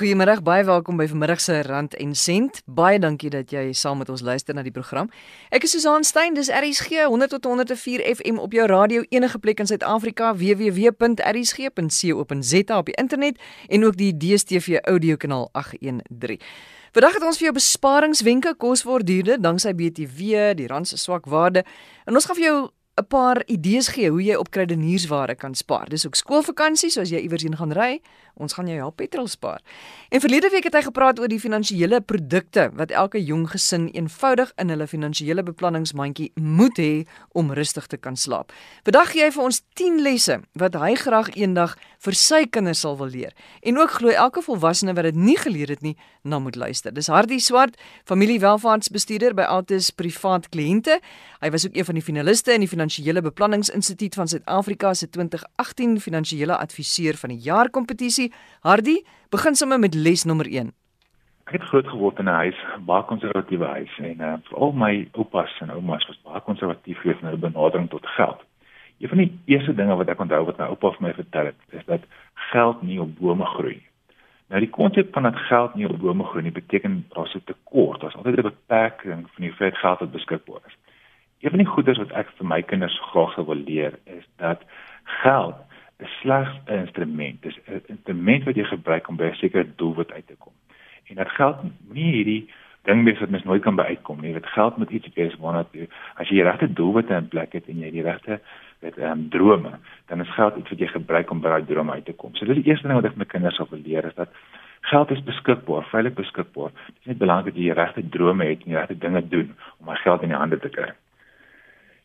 Goeiemôre, 0.00 0.40
baie 0.40 0.64
welkom 0.64 0.96
by 0.96 1.04
vanmiddag 1.10 1.40
se 1.44 1.60
Rand 1.60 1.92
en 2.00 2.14
Sent. 2.16 2.62
Baie 2.64 2.96
dankie 2.98 3.28
dat 3.28 3.50
jy 3.52 3.72
saam 3.76 3.98
met 4.00 4.08
ons 4.08 4.22
luister 4.24 4.56
na 4.56 4.62
die 4.64 4.72
program. 4.72 5.10
Ek 5.52 5.60
is 5.68 5.74
Susan 5.76 6.00
Stein, 6.08 6.32
dis 6.38 6.48
RSG 6.48 7.04
100 7.04 7.28
tot 7.34 7.44
104 7.44 8.00
FM 8.14 8.40
op 8.40 8.56
jou 8.56 8.64
radio 8.64 9.04
enige 9.12 9.36
plek 9.44 9.60
in 9.60 9.68
Suid-Afrika 9.68 10.32
www.rsg.co.za 10.40 11.84
op 12.80 12.88
die 12.88 12.96
internet 12.96 13.36
en 13.68 13.84
ook 13.84 14.00
die 14.00 14.16
DStv 14.16 14.80
audiokanaal 14.88 15.52
813. 15.52 16.40
Vandag 16.96 17.20
het 17.20 17.22
ons 17.28 17.36
vir 17.36 17.50
jou 17.50 17.56
besparingswenke 17.60 18.56
kos 18.56 18.88
word 18.88 19.04
duurder 19.04 19.36
danksy 19.36 19.76
BTW, 19.76 20.56
die 20.56 20.72
rand 20.72 20.88
se 20.88 20.96
swak 20.96 21.28
waarde. 21.28 21.60
En 22.08 22.16
ons 22.16 22.24
gaan 22.24 22.40
vir 22.40 22.48
jou 22.48 22.72
'n 23.00 23.06
paar 23.06 23.42
idees 23.46 23.88
gee 23.88 24.10
hoe 24.10 24.22
jy 24.22 24.34
op 24.36 24.50
kruideniersware 24.50 25.34
kan 25.34 25.54
spaar. 25.54 25.88
Dis 25.88 26.06
ook 26.06 26.14
skoolvakansie, 26.14 26.90
so 26.90 27.00
as 27.00 27.10
jy 27.10 27.22
iewers 27.24 27.42
heen 27.42 27.56
gaan 27.56 27.72
ry, 27.72 28.00
ons 28.40 28.52
gaan 28.56 28.68
jou 28.68 28.76
help 28.78 28.96
petrol 29.00 29.28
spaar. 29.28 29.60
En 30.08 30.20
verlede 30.20 30.50
week 30.52 30.64
het 30.68 30.76
hy 30.76 30.82
gepraat 30.86 31.20
oor 31.20 31.28
die 31.28 31.40
finansiële 31.40 32.00
produkte 32.00 32.70
wat 32.78 32.90
elke 32.90 33.20
jong 33.22 33.46
gesin 33.52 33.88
eenvoudig 33.92 34.52
in 34.60 34.72
hulle 34.72 34.86
finansiële 34.86 35.44
beplanningsmandjie 35.46 36.30
moet 36.40 36.80
hê 36.80 36.92
om 37.36 37.52
rustig 37.52 37.86
te 37.86 37.96
kan 37.96 38.16
slaap. 38.16 38.52
Vandag 38.84 39.12
gee 39.12 39.24
hy 39.26 39.30
vir 39.34 39.44
ons 39.44 39.62
10 39.80 40.00
lesse 40.04 40.40
wat 40.58 40.78
hy 40.80 40.94
graag 41.00 41.32
eendag 41.36 41.76
vir 42.00 42.16
sy 42.16 42.44
kinders 42.48 42.80
sal 42.80 42.96
wil 42.96 43.10
leer. 43.12 43.34
En 43.60 43.78
ook 43.78 43.98
glo 43.98 44.08
elke 44.08 44.42
volwassene 44.44 44.94
wat 44.96 45.10
dit 45.10 45.18
nie 45.20 45.36
geleer 45.36 45.68
het 45.68 45.82
nie, 45.84 45.96
na 46.24 46.38
moet 46.40 46.56
luister. 46.56 46.94
Dis 46.94 47.10
Hardy 47.12 47.38
Swart, 47.44 47.76
familiewelvaartsbestuurder 48.08 49.36
by 49.36 49.44
Altus 49.48 49.90
Privaat 49.92 50.48
Kliënte. 50.48 51.00
Hy 51.40 51.50
was 51.52 51.66
ook 51.66 51.76
een 51.76 51.84
van 51.84 51.98
die 52.00 52.04
finaliste 52.04 52.54
in 52.56 52.64
die 52.64 52.70
Finansiële 52.90 53.22
Beplanningsinstituut 53.22 54.14
van 54.14 54.28
Suid-Afrika 54.28 54.94
se 54.94 55.08
2018 55.08 56.00
Finansiële 56.00 56.56
Adviseur 56.56 57.14
van 57.14 57.28
die 57.28 57.38
Jaar 57.38 57.70
kompetisie. 57.70 58.32
Hardy, 58.60 58.96
begin 59.28 59.54
sommer 59.54 59.78
met 59.78 59.94
les 59.94 60.24
nommer 60.24 60.46
1. 60.46 60.72
Ek 61.46 61.52
het 61.52 61.68
groot 61.70 61.86
geword 61.86 62.18
in 62.18 62.24
'n 62.24 62.34
huis, 62.42 62.58
baie 62.86 63.04
konservatiewe 63.04 63.66
huis 63.66 63.98
en 63.98 64.20
uh, 64.20 64.34
veral 64.48 64.72
my 64.72 65.08
oupas 65.12 65.58
en 65.60 65.70
oumas 65.70 66.06
was 66.06 66.18
baie 66.22 66.40
konservatief 66.40 67.04
in 67.04 67.16
hulle 67.20 67.36
benadering 67.36 67.90
tot 67.90 68.06
geld. 68.06 68.42
Een 68.98 69.08
van 69.08 69.18
die 69.18 69.38
eerste 69.44 69.74
dinge 69.74 69.96
wat 69.96 70.08
ek 70.08 70.20
onthou 70.20 70.44
wat 70.44 70.58
my 70.58 70.66
oupa 70.66 70.90
vir 70.90 71.06
my 71.06 71.14
vertel 71.14 71.44
het, 71.44 71.60
is 71.70 71.84
dat 71.86 72.02
geld 72.34 72.82
nie 72.82 73.00
op 73.00 73.18
bome 73.18 73.46
groei 73.46 73.74
nie. 73.74 73.90
Nou 74.50 74.60
die 74.60 74.70
konsep 74.70 75.12
van 75.12 75.22
dat 75.22 75.36
geld 75.36 75.74
nie 75.74 75.86
op 75.86 75.98
bome 75.98 76.24
groei 76.24 76.42
nie 76.42 76.58
beteken 76.58 77.04
daar's 77.14 77.34
'n 77.34 77.42
tekort, 77.44 78.00
daar's 78.00 78.16
altyd 78.16 78.38
'n 78.38 78.50
beperking 78.50 79.20
van 79.30 79.40
die 79.42 79.48
hoeveelheid 79.48 79.78
geld 79.78 79.98
wat 79.98 80.12
beskikbaar 80.12 80.60
is. 80.66 80.76
Een 81.40 81.50
van 81.50 81.58
die 81.58 81.72
goeders 81.72 81.98
wat 81.98 82.10
ek 82.20 82.32
vir 82.36 82.46
my 82.46 82.60
kinders 82.62 82.96
graag 83.10 83.32
sou 83.32 83.46
wil 83.48 83.60
leer 83.64 83.94
is 84.04 84.24
dat 84.42 84.64
geld 85.22 85.56
is 86.04 86.12
slegs 86.20 86.50
'n 86.66 86.82
instrument, 86.84 87.42
dis 87.42 87.58
'n 87.66 87.80
instrument 87.86 88.44
wat 88.44 88.56
jy 88.56 88.64
gebruik 88.64 89.08
om 89.08 89.16
by 89.16 89.24
'n 89.30 89.34
sekere 89.34 89.66
doelwit 89.76 90.12
uit 90.12 90.26
te 90.26 90.36
kom. 90.38 90.52
En 91.08 91.14
dat 91.16 91.28
geld 91.28 91.56
nie 91.88 92.12
hierdie 92.12 92.48
ding 92.82 93.04
wees 93.04 93.18
wat 93.18 93.30
mens 93.30 93.44
nooit 93.44 93.62
kan 93.62 93.74
bereikkom 93.74 94.20
nie. 94.20 94.32
Dit 94.32 94.46
geld 94.46 94.76
met 94.76 94.90
iets 94.90 95.08
wees 95.14 95.36
waarna 95.36 95.64
jy 95.72 95.88
as 96.14 96.28
jy 96.28 96.34
die 96.34 96.48
regte 96.48 96.72
doelwitte 96.72 97.14
in 97.14 97.28
plek 97.28 97.52
het 97.52 97.68
en 97.68 97.78
jy 97.78 97.90
die 97.90 98.02
regte 98.02 98.40
met 98.80 98.98
ehm 98.98 99.10
um, 99.10 99.28
drome, 99.28 99.72
dan 100.06 100.20
is 100.20 100.34
geld 100.34 100.56
iets 100.56 100.70
wat 100.70 100.78
jy 100.78 100.86
gebruik 100.86 101.30
om 101.30 101.40
by 101.40 101.48
daai 101.48 101.64
drome 101.64 101.92
uit 101.92 102.04
te 102.04 102.12
kom. 102.12 102.34
So 102.34 102.44
dis 102.44 102.62
die 102.62 102.70
eerste 102.70 102.88
ding 102.88 103.00
wat 103.00 103.10
ek 103.10 103.16
my 103.16 103.24
kinders 103.24 103.56
sal 103.56 103.68
leer 103.70 104.04
is 104.04 104.14
dat 104.14 104.28
geld 104.80 105.10
is 105.10 105.22
beskikbaar, 105.22 105.84
veilig 105.84 106.14
beskikbaar. 106.14 106.70
Dit 106.86 106.96
is 107.00 107.06
net 107.06 107.18
belangrik 107.18 107.54
dat 107.54 107.56
jy 107.56 107.68
die 107.68 107.80
regte 107.82 108.08
drome 108.08 108.44
het 108.44 108.64
en 108.64 108.72
die 108.72 108.76
regte 108.76 108.98
dinge 108.98 109.28
doen 109.28 109.54
om 109.78 109.86
daai 109.86 109.96
geld 109.96 110.22
in 110.22 110.28
die 110.28 110.36
hande 110.36 110.58
te 110.58 110.68
kry. 110.68 110.92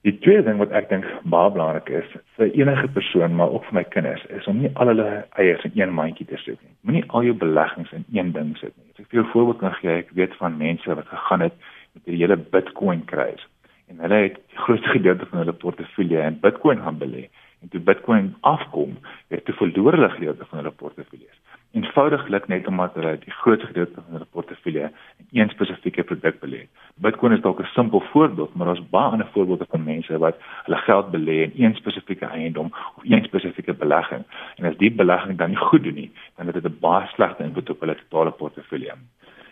Die 0.06 0.20
tweede 0.22 0.44
ding 0.46 0.60
wat 0.62 0.74
ek 0.78 0.92
dink 0.92 1.06
baie 1.34 1.50
belangrik 1.50 1.88
is 1.98 2.10
vir 2.38 2.52
enige 2.54 2.88
persoon, 2.94 3.34
maar 3.40 3.50
ook 3.56 3.64
vir 3.66 3.78
my 3.80 3.84
kinders, 3.90 4.26
is 4.38 4.46
om 4.52 4.60
nie 4.62 4.70
al 4.78 4.92
hulle 4.92 5.08
eiers 5.42 5.64
in 5.66 5.80
een 5.80 5.96
mandjie 5.98 6.28
te 6.30 6.38
sit 6.44 6.60
nie. 6.60 6.74
Moenie 6.86 7.02
al 7.08 7.26
jou 7.26 7.34
beleggings 7.42 7.94
in 7.98 8.06
een 8.14 8.30
ding 8.36 8.52
sit 8.60 8.76
nie. 8.76 8.86
As 8.94 9.02
ek 9.02 9.08
vir 9.10 9.24
jou 9.24 9.26
voorbeeld 9.32 9.64
kan 9.64 9.74
gee, 9.80 9.96
ek 10.04 10.12
weet 10.20 10.36
van 10.38 10.60
mense 10.60 10.98
wat 11.00 11.10
gegaan 11.10 11.48
het 11.48 11.58
met 11.96 12.06
die 12.06 12.20
hele 12.20 12.38
Bitcoin 12.38 13.02
kruis 13.10 13.42
en 13.90 14.06
hulle 14.06 14.22
het 14.28 14.38
die 14.38 14.62
grootste 14.68 14.94
gedeelte 14.94 15.26
van 15.32 15.42
hulle 15.42 15.58
portefeulje 15.66 16.22
in 16.30 16.38
Bitcoin 16.46 16.86
gaan 16.86 17.02
belê 17.02 17.26
en 17.66 17.74
toe 17.74 17.82
Bitcoin 17.82 18.36
afkom, 18.46 18.94
het 19.34 19.42
hulle 19.50 19.58
verloor 19.58 19.98
hulle 19.98 20.10
gedeelte 20.20 20.46
van 20.52 20.62
hulle 20.62 20.74
portefeulje. 20.84 21.34
Eenvoudiglik 21.74 22.48
net 22.48 22.68
omdat 22.70 22.94
hulle 22.94 23.18
die 23.26 23.34
grootste 23.42 23.74
gedeelte 23.74 24.06
van 24.06 24.20
hulle 24.20 24.34
portefeulje 24.38 24.92
een 25.36 25.50
spesifieke 25.50 26.04
produk 26.04 26.40
belê. 26.40 26.62
Bitcoin 26.96 27.34
is 27.34 27.42
dalk 27.42 27.60
'n 27.60 27.74
simpel 27.74 28.00
voorbeeld, 28.12 28.56
maar 28.56 28.68
daar's 28.68 28.90
baie 28.90 29.12
ander 29.12 29.28
voorbeelde 29.32 29.66
van 29.70 29.84
mense 29.84 30.18
wat 30.18 30.36
hulle 30.64 30.78
geld 30.78 31.12
belê 31.12 31.38
in 31.46 31.52
een 31.56 31.76
spesifieke 31.76 32.26
eiendom 32.26 32.74
of 32.96 33.04
een 33.04 33.24
spesifieke 33.24 33.74
belegging. 33.74 34.24
En 34.56 34.66
as 34.66 34.78
die 34.78 34.92
belegging 34.92 35.38
dan 35.38 35.50
nie 35.50 35.58
goed 35.58 35.84
doen 35.84 35.94
nie, 35.94 36.12
dan 36.36 36.46
het 36.46 36.56
dit 36.56 36.66
'n 36.66 36.78
baie 36.80 37.08
slegte 37.08 37.44
invloed 37.44 37.70
op 37.70 37.80
hulle 37.80 37.96
totale 37.96 38.32
portefeulje. 38.32 38.94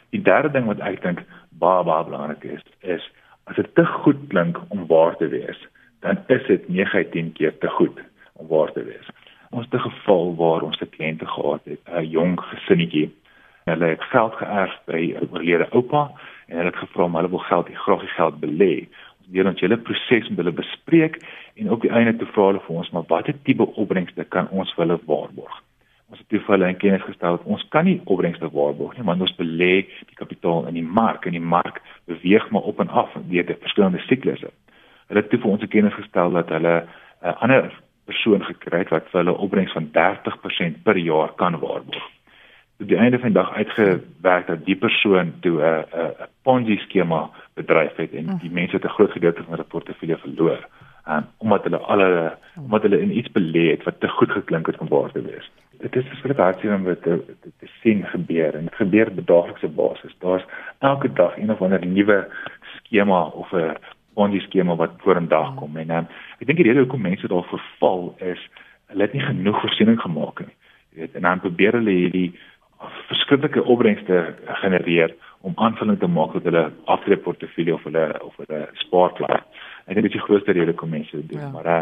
Die 0.09 0.21
derde 0.21 0.51
ding 0.51 0.65
wat 0.65 0.79
ek 0.79 1.01
dink 1.01 1.23
baie 1.49 1.83
baie 1.83 2.03
belangrik 2.03 2.43
is, 2.43 2.63
is 2.79 3.11
As 3.43 3.55
dit 3.59 3.75
te 3.75 3.85
goed 3.85 4.19
klink 4.31 4.59
om 4.71 4.85
waar 4.87 5.17
te 5.19 5.27
wees, 5.27 5.59
dan 5.99 6.19
is 6.27 6.45
dit 6.47 6.67
9/10 6.67 7.33
keer 7.33 7.57
te 7.57 7.67
goed 7.67 7.99
om 8.33 8.47
waar 8.47 8.71
te 8.71 8.83
wees. 8.83 9.07
Ons 9.49 9.65
het 9.65 9.73
'n 9.73 9.89
geval 9.89 10.35
waar 10.35 10.61
ons 10.61 10.79
'n 10.81 10.89
kliënte 10.89 11.25
gehad 11.25 11.61
het, 11.63 11.79
'n 11.85 12.09
jong 12.09 12.39
gesinnetjie. 12.39 13.11
Hulle 13.63 13.85
het 13.85 14.03
geld 14.11 14.33
geërf 14.33 14.75
by 14.85 15.01
'n 15.19 15.27
oorlede 15.31 15.67
oupa 15.71 16.11
en 16.47 16.57
hulle 16.57 16.71
het 16.71 16.83
gevra 16.83 17.03
om 17.03 17.15
hulle 17.15 17.29
wil 17.29 17.45
geld, 17.49 17.67
die 17.67 17.75
graag 17.75 17.99
die 17.99 18.15
geld 18.19 18.39
belê. 18.39 18.87
Ons 19.23 19.37
het 19.37 19.45
ons 19.45 19.61
hele 19.61 19.77
proses 19.77 20.29
met 20.29 20.37
hulle 20.37 20.51
bespreek 20.51 21.21
en 21.55 21.71
op 21.71 21.81
die 21.81 21.91
einde 21.91 22.15
toe 22.15 22.27
vra 22.27 22.45
hulle 22.45 22.65
vir 22.67 22.75
ons 22.75 22.91
maar 22.91 23.07
watter 23.07 23.35
tipe 23.43 23.65
opbrengste 23.75 24.23
kan 24.23 24.49
ons 24.49 24.73
vir 24.73 24.85
hulle 24.85 24.99
waarborg? 25.05 25.63
ons 26.13 26.21
het 26.21 26.29
toevallig 26.29 26.67
in 26.67 26.77
kennis 26.77 27.05
gestel 27.07 27.37
dat 27.37 27.45
ons 27.49 27.63
kan 27.73 27.87
nie 27.89 28.01
opbrengste 28.05 28.49
waarborg 28.53 28.97
nie 28.97 29.05
want 29.07 29.23
ons 29.25 29.33
belê 29.39 29.71
die 30.09 30.19
kapitaal 30.19 30.67
in 30.69 30.77
die 30.77 30.85
mark 30.99 31.25
en 31.25 31.33
die 31.33 31.47
mark 31.55 31.79
beweeg 32.11 32.45
maar 32.53 32.67
op 32.69 32.83
en 32.83 32.91
af 33.03 33.15
deur 33.31 33.47
die 33.49 33.57
verskillende 33.65 34.01
siklusse. 34.05 34.51
Hulle 35.09 35.23
het 35.23 35.31
toe 35.31 35.41
vir 35.41 35.53
ons 35.55 35.65
kennis 35.75 35.97
gestel 35.97 36.37
dat 36.37 36.53
hulle 36.53 36.75
'n 36.83 36.85
uh, 37.25 37.33
ander 37.41 37.71
persoon 38.05 38.45
gekry 38.45 38.83
het 38.83 38.93
wat 38.93 39.09
vir 39.09 39.23
hulle 39.23 39.37
opbrengs 39.45 39.73
van 39.73 39.89
30% 39.97 40.83
per 40.83 40.97
jaar 40.97 41.33
kan 41.41 41.57
waarborg. 41.59 42.12
Op 42.83 42.91
die 42.91 42.97
einde 42.97 43.19
van 43.19 43.31
die 43.31 43.39
dag 43.39 43.53
uitgewerk 43.53 44.47
dat 44.47 44.65
die 44.67 44.75
persoon 44.75 45.33
toe 45.39 45.57
'n 45.61 45.85
'n 46.03 46.27
Ponzi 46.43 46.77
skema 46.77 47.29
bedryf 47.55 47.95
het 47.95 48.13
en 48.13 48.37
die 48.41 48.51
mense 48.51 48.75
het 48.75 48.85
'n 48.85 48.95
groot 48.97 49.11
gedeelte 49.11 49.43
van 49.43 49.51
hulle 49.51 49.73
portefeulje 49.73 50.17
verloor. 50.17 50.67
Um, 51.07 51.25
omdat 51.37 51.63
hulle 51.63 51.77
alle 51.77 52.37
omdat 52.55 52.81
hulle 52.81 53.01
in 53.01 53.17
iets 53.17 53.31
belê 53.31 53.71
het 53.71 53.83
wat 53.83 53.99
te 53.99 54.07
goed 54.07 54.31
geklink 54.31 54.65
het 54.65 54.77
om 54.77 54.87
waar 54.87 55.11
te 55.11 55.21
wees 55.21 55.51
dit 55.83 55.95
is 55.95 56.07
verskriklik 56.07 56.39
hartseer 56.39 56.75
om 56.75 56.85
dit 56.87 57.01
te, 57.03 57.17
te, 57.41 57.51
te 57.59 57.69
sien 57.81 58.05
gebeur 58.07 58.55
en 58.55 58.69
dit 58.69 58.75
gebeur 58.79 59.09
op 59.11 59.25
daaglikse 59.27 59.67
basis. 59.67 60.15
Daar's 60.19 60.45
elke 60.79 61.11
dag 61.13 61.37
een 61.37 61.51
of 61.51 61.61
ander 61.61 61.85
nuwe 61.85 62.19
skema 62.77 63.23
of 63.23 63.51
'n 63.51 63.75
bondi 64.13 64.39
skema 64.39 64.75
wat 64.75 64.91
voor 64.97 65.15
in 65.15 65.27
dag 65.27 65.55
kom 65.55 65.77
en 65.77 65.89
um, 65.89 66.07
ek 66.39 66.47
dink 66.47 66.57
die 66.57 66.67
rede 66.67 66.79
hoekom 66.79 67.01
mense 67.01 67.27
daar 67.27 67.43
verval 67.43 68.15
is 68.17 68.41
hulle 68.87 69.01
het 69.01 69.13
nie 69.13 69.25
genoeg 69.25 69.59
voorsiening 69.61 69.99
gemaak 70.01 70.39
nie. 70.39 70.55
Jy 70.93 70.99
weet 70.99 71.15
en 71.15 71.21
dan 71.21 71.39
probeer 71.39 71.73
hulle 71.73 71.95
hierdie 71.99 72.39
verskillende 73.07 73.63
opbrengste 73.63 74.35
genereer 74.61 75.15
om 75.41 75.53
aanvulling 75.55 75.99
te 75.99 76.07
maak 76.07 76.31
tot 76.31 76.43
hulle 76.47 76.71
aftreeportefeulje 76.85 77.73
of 77.73 77.83
hulle 77.83 78.05
of 78.23 78.35
hulle 78.41 78.63
spaarplan. 78.85 79.43
Ek 79.85 79.97
dink 79.97 80.07
dit 80.07 80.13
is 80.13 80.19
die 80.19 80.27
grootste 80.27 80.55
rede 80.55 80.71
hoekom 80.71 80.93
mense 80.95 81.15
dit 81.17 81.29
doen, 81.33 81.41
ja. 81.41 81.49
maar 81.51 81.67
uh, 81.67 81.81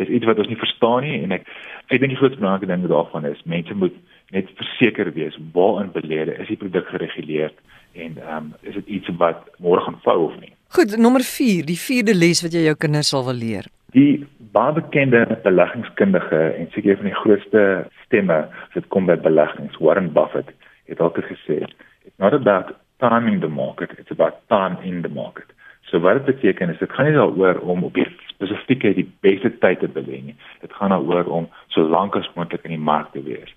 dis 0.00 0.08
iets 0.08 0.24
wat 0.24 0.38
ons 0.40 0.48
nie 0.48 0.60
verstaan 0.60 1.04
nie 1.04 1.18
en 1.20 1.36
ek 1.36 1.44
ek 1.90 2.00
dink 2.00 2.14
die 2.14 2.20
grootste 2.20 2.40
belangrike 2.40 2.70
ding 2.70 2.86
daarvan 2.88 3.28
is 3.28 3.44
mense 3.44 3.76
moet 3.76 3.96
net 4.32 4.48
verseker 4.56 5.12
wees 5.12 5.36
waarin 5.52 5.92
belede 5.92 6.38
is 6.40 6.48
die 6.48 6.60
produk 6.60 6.88
gereguleer 6.94 7.52
en 7.92 8.16
ehm 8.16 8.36
um, 8.36 8.52
is 8.62 8.78
dit 8.80 8.96
iets 8.98 9.12
wat 9.20 9.44
môre 9.60 9.84
gaan 9.84 10.00
vou 10.06 10.18
of 10.30 10.36
nie. 10.40 10.52
Goed, 10.72 10.96
nommer 10.96 11.20
4, 11.20 11.66
die 11.68 11.76
vierde 11.76 12.14
les 12.16 12.40
wat 12.40 12.54
jy 12.56 12.64
jou 12.64 12.76
kinders 12.80 13.12
sal 13.12 13.26
wil 13.26 13.36
leer. 13.36 13.68
Die 13.92 14.24
baie 14.56 14.72
bekende 14.72 15.26
beleggingskundige 15.44 16.40
en 16.56 16.70
seker 16.72 16.94
een 16.94 17.02
van 17.02 17.10
die 17.10 17.20
grootste 17.20 17.64
stemme 18.12 18.44
as 18.52 18.76
dit 18.76 18.86
kom 18.92 19.08
by 19.08 19.16
beleggings, 19.16 19.78
Warren 19.80 20.12
Buffett, 20.12 20.52
het 20.90 21.00
altyd 21.00 21.30
gesê, 21.32 21.62
it's 22.04 22.18
not 22.18 22.36
about 22.36 22.76
timing 23.00 23.40
the 23.40 23.48
market, 23.48 23.96
it's 23.98 24.12
about 24.12 24.44
time 24.48 24.76
in 24.84 25.02
the 25.02 25.08
market. 25.08 25.48
So 25.88 26.00
wat 26.00 26.20
dit 26.20 26.36
beteken 26.36 26.70
is 26.70 26.78
dit 26.78 26.92
gaan 26.92 27.08
nie 27.08 27.16
daaroor 27.16 27.58
om 27.68 27.84
op 27.84 27.96
die 27.96 28.06
spesifieke 28.30 28.94
die 28.96 29.08
beste 29.24 29.50
tyd 29.64 29.80
te 29.80 29.88
belê 29.88 30.22
nie. 30.28 30.36
Dit 30.60 30.72
gaan 30.72 30.94
daaroor 30.94 31.28
om 31.28 31.48
so 31.74 31.82
lank 31.82 32.16
as 32.16 32.30
moontlik 32.36 32.64
in 32.68 32.76
die 32.76 32.86
mark 32.90 33.10
te 33.12 33.22
wees. 33.24 33.50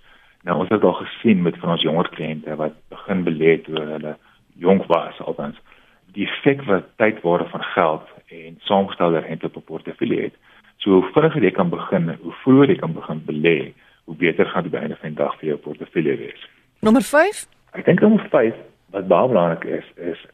Nou 0.48 0.58
ons 0.64 0.72
het 0.74 0.84
al 0.84 0.98
gesien 1.00 1.44
met 1.46 1.58
van 1.62 1.76
ons 1.76 1.86
jonger 1.86 2.10
kliënte 2.16 2.58
wat 2.60 2.76
begin 2.94 3.24
belê 3.28 3.58
toe 3.64 3.78
hulle 3.80 4.18
jonk 4.60 4.88
was 4.92 5.20
althans 5.20 5.60
die 6.16 6.28
effek 6.28 6.62
wat 6.70 6.92
tydwaarde 7.02 7.48
van 7.52 7.64
geld 7.76 8.12
en 8.32 8.60
saamgestelde 8.68 9.24
rente 9.26 9.50
op 9.52 9.56
'n 9.56 9.70
portefeulje 9.72 10.22
het. 10.22 10.36
So 10.78 10.92
hoe 10.92 11.12
vinniger 11.14 11.44
jy 11.44 11.52
kan 11.52 11.70
begin, 11.70 12.18
hoe 12.22 12.36
vroeër 12.44 12.70
jy 12.70 12.76
kan 12.76 12.94
begin 12.94 13.22
belê, 13.26 13.74
hoe 14.06 14.16
beter 14.16 14.46
gaan 14.46 14.64
dit 14.64 14.72
by 14.72 14.78
einde 14.86 14.98
van 15.02 15.14
die 15.14 15.18
dag 15.18 15.36
vir 15.40 15.50
jou 15.50 15.58
portefeulje 15.58 16.18
wees. 16.18 16.48
Nommer 16.86 17.02
5? 17.02 17.46
Ek 17.76 17.86
dink 17.86 18.02
nommer 18.02 18.28
5 18.32 18.56
wat 18.96 19.08
baie 19.12 19.28
belangrik 19.28 19.64
is 19.80 19.88
is 20.14 20.26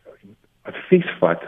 advies 0.69 1.07
vat 1.19 1.43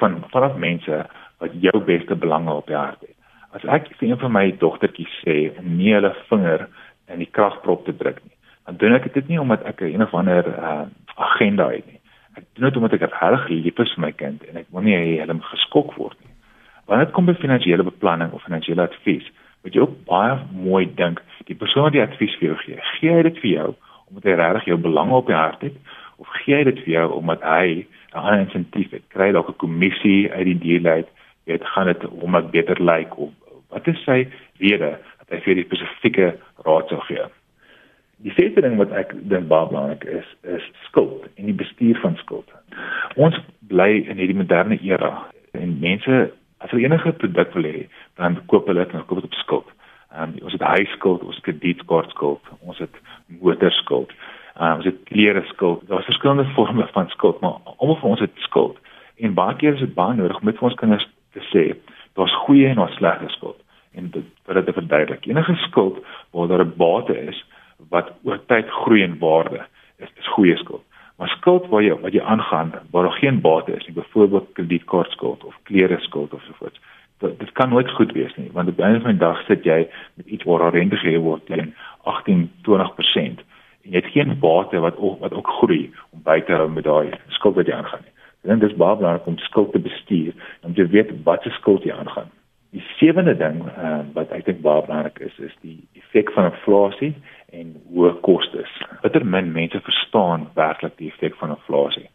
van 0.00 0.20
vanaf 0.32 0.56
mense 0.56 1.04
wat 1.42 1.56
jou 1.60 1.80
beste 1.84 2.16
belange 2.16 2.52
op 2.52 2.66
die 2.66 2.76
hart 2.76 3.00
het. 3.00 3.16
As 3.56 3.64
ek 3.64 3.88
vir 3.98 4.10
een 4.10 4.20
van 4.20 4.32
my 4.32 4.46
dogtertjies 4.60 5.12
sê 5.24 5.36
om 5.58 5.76
nie 5.78 5.92
hulle 5.94 6.12
vinger 6.30 6.66
in 7.12 7.22
die 7.22 7.30
kragprop 7.38 7.84
te 7.84 7.94
druk 7.96 8.20
nie, 8.24 8.34
dan 8.66 8.78
doen 8.80 8.96
ek 8.98 9.12
dit 9.14 9.28
nie 9.28 9.40
omdat 9.40 9.64
ek 9.64 9.82
'n 9.82 10.02
of 10.02 10.14
ander 10.14 10.44
uh, 10.46 10.86
agenda 11.16 11.68
het 11.70 11.86
nie. 11.86 12.00
Ek 12.36 12.44
doen 12.54 12.68
dit 12.68 12.76
omdat 12.76 12.92
ek 12.92 13.00
regtig 13.00 13.48
lief 13.48 13.78
is 13.78 13.94
vir 13.94 14.04
my 14.04 14.12
kind 14.12 14.44
en 14.44 14.56
ek 14.56 14.66
wil 14.70 14.82
nie 14.82 14.96
hê 14.96 15.20
hy 15.20 15.32
moet 15.32 15.52
geskok 15.52 15.94
word 15.96 16.16
nie. 16.20 16.32
Wanneer 16.86 17.06
dit 17.06 17.14
kom 17.14 17.26
by 17.26 17.34
finansiële 17.34 17.82
beplanning 17.82 18.32
of 18.32 18.42
finansiële 18.42 18.82
advies, 18.82 19.26
moet 19.66 19.74
jy 19.74 19.82
ook 19.82 19.98
baie 20.06 20.38
mooi 20.54 20.86
dink. 20.94 21.18
Die 21.50 21.58
persoon 21.58 21.88
wat 21.88 21.94
die 21.96 22.04
advies 22.04 22.34
vir 22.38 22.52
jou 22.52 22.56
gee, 22.62 22.78
gee 22.96 23.14
hy 23.18 23.22
dit 23.26 23.38
vir 23.42 23.50
jou 23.50 23.68
omdat 24.06 24.28
hy 24.28 24.34
regtig 24.38 24.68
jou 24.70 24.76
belang 24.78 25.10
op 25.10 25.26
die 25.26 25.34
hart 25.34 25.64
het 25.66 25.78
of 26.22 26.28
gee 26.44 26.54
hy 26.54 26.66
dit 26.68 26.78
vir 26.84 26.92
jou 26.92 27.06
omdat 27.16 27.42
hy 27.42 27.82
'n 27.82 28.20
ander 28.22 28.44
insentief 28.44 28.90
het? 28.94 29.02
Kry 29.10 29.32
dalk 29.32 29.48
'n 29.50 29.58
kommissie 29.58 30.30
uit 30.32 30.46
die 30.46 30.58
deal 30.58 30.86
uit, 30.86 31.08
weet 31.44 31.64
gaan 31.64 31.86
dit 31.86 32.06
om 32.06 32.32
wat 32.32 32.50
beter 32.50 32.78
lyk 32.78 33.10
like, 33.10 33.16
of 33.16 33.32
wat 33.70 33.88
is 33.88 34.04
sy 34.04 34.28
rede 34.62 34.98
dat 35.18 35.28
hy 35.30 35.40
vir 35.40 35.54
die 35.54 35.64
spesifieke 35.64 36.38
raad 36.64 36.88
sou 36.88 37.00
gee? 37.00 37.26
Die 38.22 38.32
vierde 38.32 38.60
ding 38.60 38.76
wat 38.76 38.92
ek 38.92 39.12
baie 39.28 39.66
belangrik 39.66 40.04
is, 40.04 40.28
is 40.42 40.62
skuld 40.86 41.26
en 41.36 41.44
die 41.44 41.58
bestuur 41.58 41.98
van 42.00 42.16
skuld. 42.16 42.48
Ons 43.16 43.36
bly 43.60 44.06
in 44.08 44.16
hierdie 44.16 44.38
moderne 44.38 44.78
era 44.82 45.26
en 45.52 45.78
mense 45.80 46.30
as 46.66 46.72
hulle 46.74 46.86
enige 46.88 47.12
produk 47.22 47.52
wil 47.54 47.68
hê, 47.70 47.82
dan 48.18 48.38
koop 48.50 48.66
hulle 48.70 48.84
dit 48.84 48.94
en 48.94 49.04
koop 49.06 49.22
dit 49.22 49.28
op 49.30 49.36
skuld. 49.42 49.68
Um, 50.16 50.32
ons 50.42 50.54
het 50.56 50.64
huiskuld, 50.76 51.22
ons 51.22 51.38
het 51.38 51.44
kredietkaartskuld, 51.46 52.50
ons 52.60 52.78
het 52.82 53.02
motorskuld, 53.42 54.14
um, 54.56 54.80
ons 54.80 54.88
het 54.88 54.98
klere 55.10 55.44
skuld. 55.52 55.84
Daar's 55.90 56.08
verskillende 56.10 56.48
forme 56.56 56.88
van 56.94 57.10
skuld, 57.14 57.40
maar 57.44 57.60
almal 57.76 58.00
van 58.02 58.16
ons 58.16 58.24
het 58.24 58.42
skuld. 58.48 58.80
En 59.22 59.36
baie 59.36 59.56
keer 59.60 59.78
is 59.78 59.84
dit 59.84 59.94
baie 59.94 60.16
nodig 60.18 60.40
om 60.40 60.50
met 60.50 60.58
ons 60.64 60.74
kinders 60.80 61.06
te 61.36 61.44
sê, 61.52 61.68
daar's 62.18 62.34
goeie 62.46 62.68
en 62.68 62.82
daar's 62.82 62.98
slegte 62.98 63.30
skuld 63.36 63.62
en 63.96 64.10
dit 64.12 64.24
vir 64.44 64.58
dit 64.58 64.66
te 64.68 64.74
verduidelik. 64.76 65.26
Enige 65.26 65.54
skuld 65.64 66.02
waar 66.36 66.48
daar 66.48 66.64
'n 66.64 66.76
bate 66.76 67.16
is, 67.28 67.38
wat 67.88 68.12
oor 68.24 68.40
tyd 68.46 68.68
groei 68.70 69.02
in 69.02 69.18
waarde 69.18 69.64
is 69.96 70.08
is 70.20 70.28
goeie 70.28 70.56
skuld. 70.56 70.84
Maar 71.16 71.28
skuld 71.28 71.66
waar 71.72 71.82
jy 71.82 71.96
wat 72.00 72.12
jy 72.12 72.20
aangaan 72.20 72.72
waar 72.90 73.08
daar 73.08 73.18
geen 73.20 73.40
bate 73.40 73.72
is 73.72 73.86
nie, 73.86 73.94
byvoorbeeld 73.96 74.52
kredietkaartskuld 74.52 75.44
of 75.44 75.58
klere 75.62 75.98
skuld 76.00 76.34
of 76.34 76.42
so 76.42 76.52
voort. 76.58 76.80
Dit, 77.18 77.38
dit 77.38 77.52
kan 77.52 77.68
nooit 77.68 77.90
goed 77.90 78.12
wees 78.12 78.34
nie, 78.36 78.50
want 78.52 78.68
op 78.68 78.78
'n 78.78 78.82
einde 78.82 79.00
van 79.00 79.10
die 79.10 79.24
dag 79.24 79.44
sit 79.46 79.64
jy 79.64 79.88
met 80.14 80.26
iets 80.26 80.44
waar 80.44 80.72
rente 80.72 80.96
gegee 80.96 81.18
word 81.18 81.46
teen 81.46 81.74
18-20% 82.04 83.40
en 83.84 83.92
jy 83.92 83.96
het 84.02 84.12
geen 84.12 84.38
bate 84.38 84.78
wat 84.78 84.96
ook, 84.96 85.20
wat 85.20 85.32
ook 85.32 85.48
groei 85.48 85.92
om 86.10 86.20
by 86.22 86.40
te 86.40 86.52
hou 86.52 86.68
met 86.70 86.84
daai 86.84 87.10
skuld 87.28 87.54
wat 87.54 87.66
jy 87.66 87.74
aangaan 87.74 88.04
nie. 88.04 88.12
Dit 88.58 88.70
is 88.70 88.76
baie 88.76 88.96
belangrik 88.96 89.26
om 89.26 89.38
skuld 89.38 89.72
te 89.72 89.78
bestuur 89.78 90.34
om 90.62 90.74
te 90.74 90.86
weet 90.86 91.10
wat 91.24 91.42
se 91.42 91.50
skuld 91.50 91.82
jy 91.82 91.92
aangaan. 91.92 92.30
Die 92.70 92.84
sewende 92.98 93.36
ding 93.36 93.62
uh, 93.64 94.00
wat 94.12 94.30
ek 94.30 94.44
dink 94.44 94.60
baie 94.60 94.84
belangrik 94.86 95.18
is, 95.18 95.38
is 95.38 95.54
die 95.60 95.78
effek 95.94 96.32
van 96.32 96.50
inflasie 96.50 97.14
en 97.60 97.72
hoë 97.94 98.12
kostes. 98.26 98.72
Bitter 99.02 99.24
min 99.24 99.52
mense 99.54 99.80
verstaan 99.88 100.48
werklik 100.58 100.96
die 101.00 101.10
effek 101.12 101.36
van 101.40 101.54
inflasie. 101.56 102.08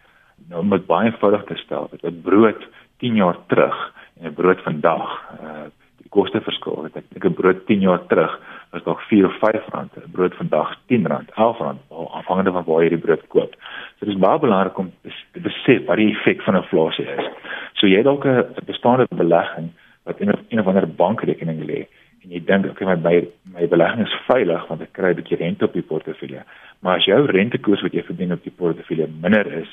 Nou 0.50 0.64
dit 0.70 0.88
baie 0.90 1.10
eenvoudig 1.10 1.44
te 1.50 1.58
stel, 1.64 1.90
dat 1.92 2.04
'n 2.04 2.22
brood 2.22 2.62
10 3.00 3.16
jaar 3.16 3.38
terug 3.48 3.78
en 4.20 4.28
'n 4.30 4.34
brood 4.34 4.62
vandag, 4.62 5.08
uh 5.42 5.68
die 6.02 6.10
koste 6.10 6.42
verskil. 6.42 6.86
Ek 6.86 6.94
dink 6.94 7.26
'n 7.26 7.34
brood 7.34 7.66
10 7.66 7.82
jaar 7.82 8.06
terug 8.08 8.40
was 8.72 8.84
dalk 8.84 9.02
4 9.10 9.26
of 9.26 9.34
5 9.40 9.66
rand, 9.74 9.92
'n 9.96 10.12
brood 10.12 10.34
vandag 10.34 10.76
10 10.88 11.08
rand, 11.08 11.32
11 11.36 11.58
rand, 11.58 11.80
afhangende 11.90 12.52
van 12.52 12.64
waar 12.66 12.84
jy 12.84 12.90
die 12.90 13.06
brood 13.06 13.28
koop. 13.28 13.54
So 14.00 14.06
dis 14.06 14.18
baie 14.18 14.40
belangrik 14.40 14.78
om 14.78 14.92
te 15.34 15.40
besef 15.40 15.86
wat 15.86 15.98
die 15.98 16.12
effek 16.12 16.42
van 16.42 16.56
inflasie 16.56 17.06
is. 17.06 17.26
So 17.74 17.88
jy 17.88 18.02
dalk 18.04 18.26
'n 18.26 18.66
bestaande 18.66 19.08
belegging 19.10 19.70
wat 20.04 20.20
in 20.20 20.30
'n 20.30 20.60
of 20.60 20.68
ander 20.68 20.88
bankrekening 20.88 21.66
lê 21.66 21.88
en 22.24 22.34
jy 22.36 22.42
dink 22.46 22.68
okay 22.70 22.86
my 22.86 22.96
my, 23.02 23.16
my 23.54 23.68
belegging 23.68 24.06
is 24.06 24.18
veilig 24.28 24.68
want 24.70 24.82
ek 24.86 24.94
kry 24.98 25.12
'n 25.12 25.20
bietjie 25.20 25.40
rente 25.42 25.66
op 25.66 25.74
die 25.74 25.88
portefeulje. 25.94 26.44
Maar 26.82 26.98
as 26.98 27.06
jou 27.06 27.26
rentekoers 27.26 27.82
wat 27.82 27.94
jy 27.94 28.04
verdien 28.04 28.34
op 28.34 28.44
die 28.44 28.58
portefeulje 28.62 29.08
minder 29.08 29.48
is 29.62 29.72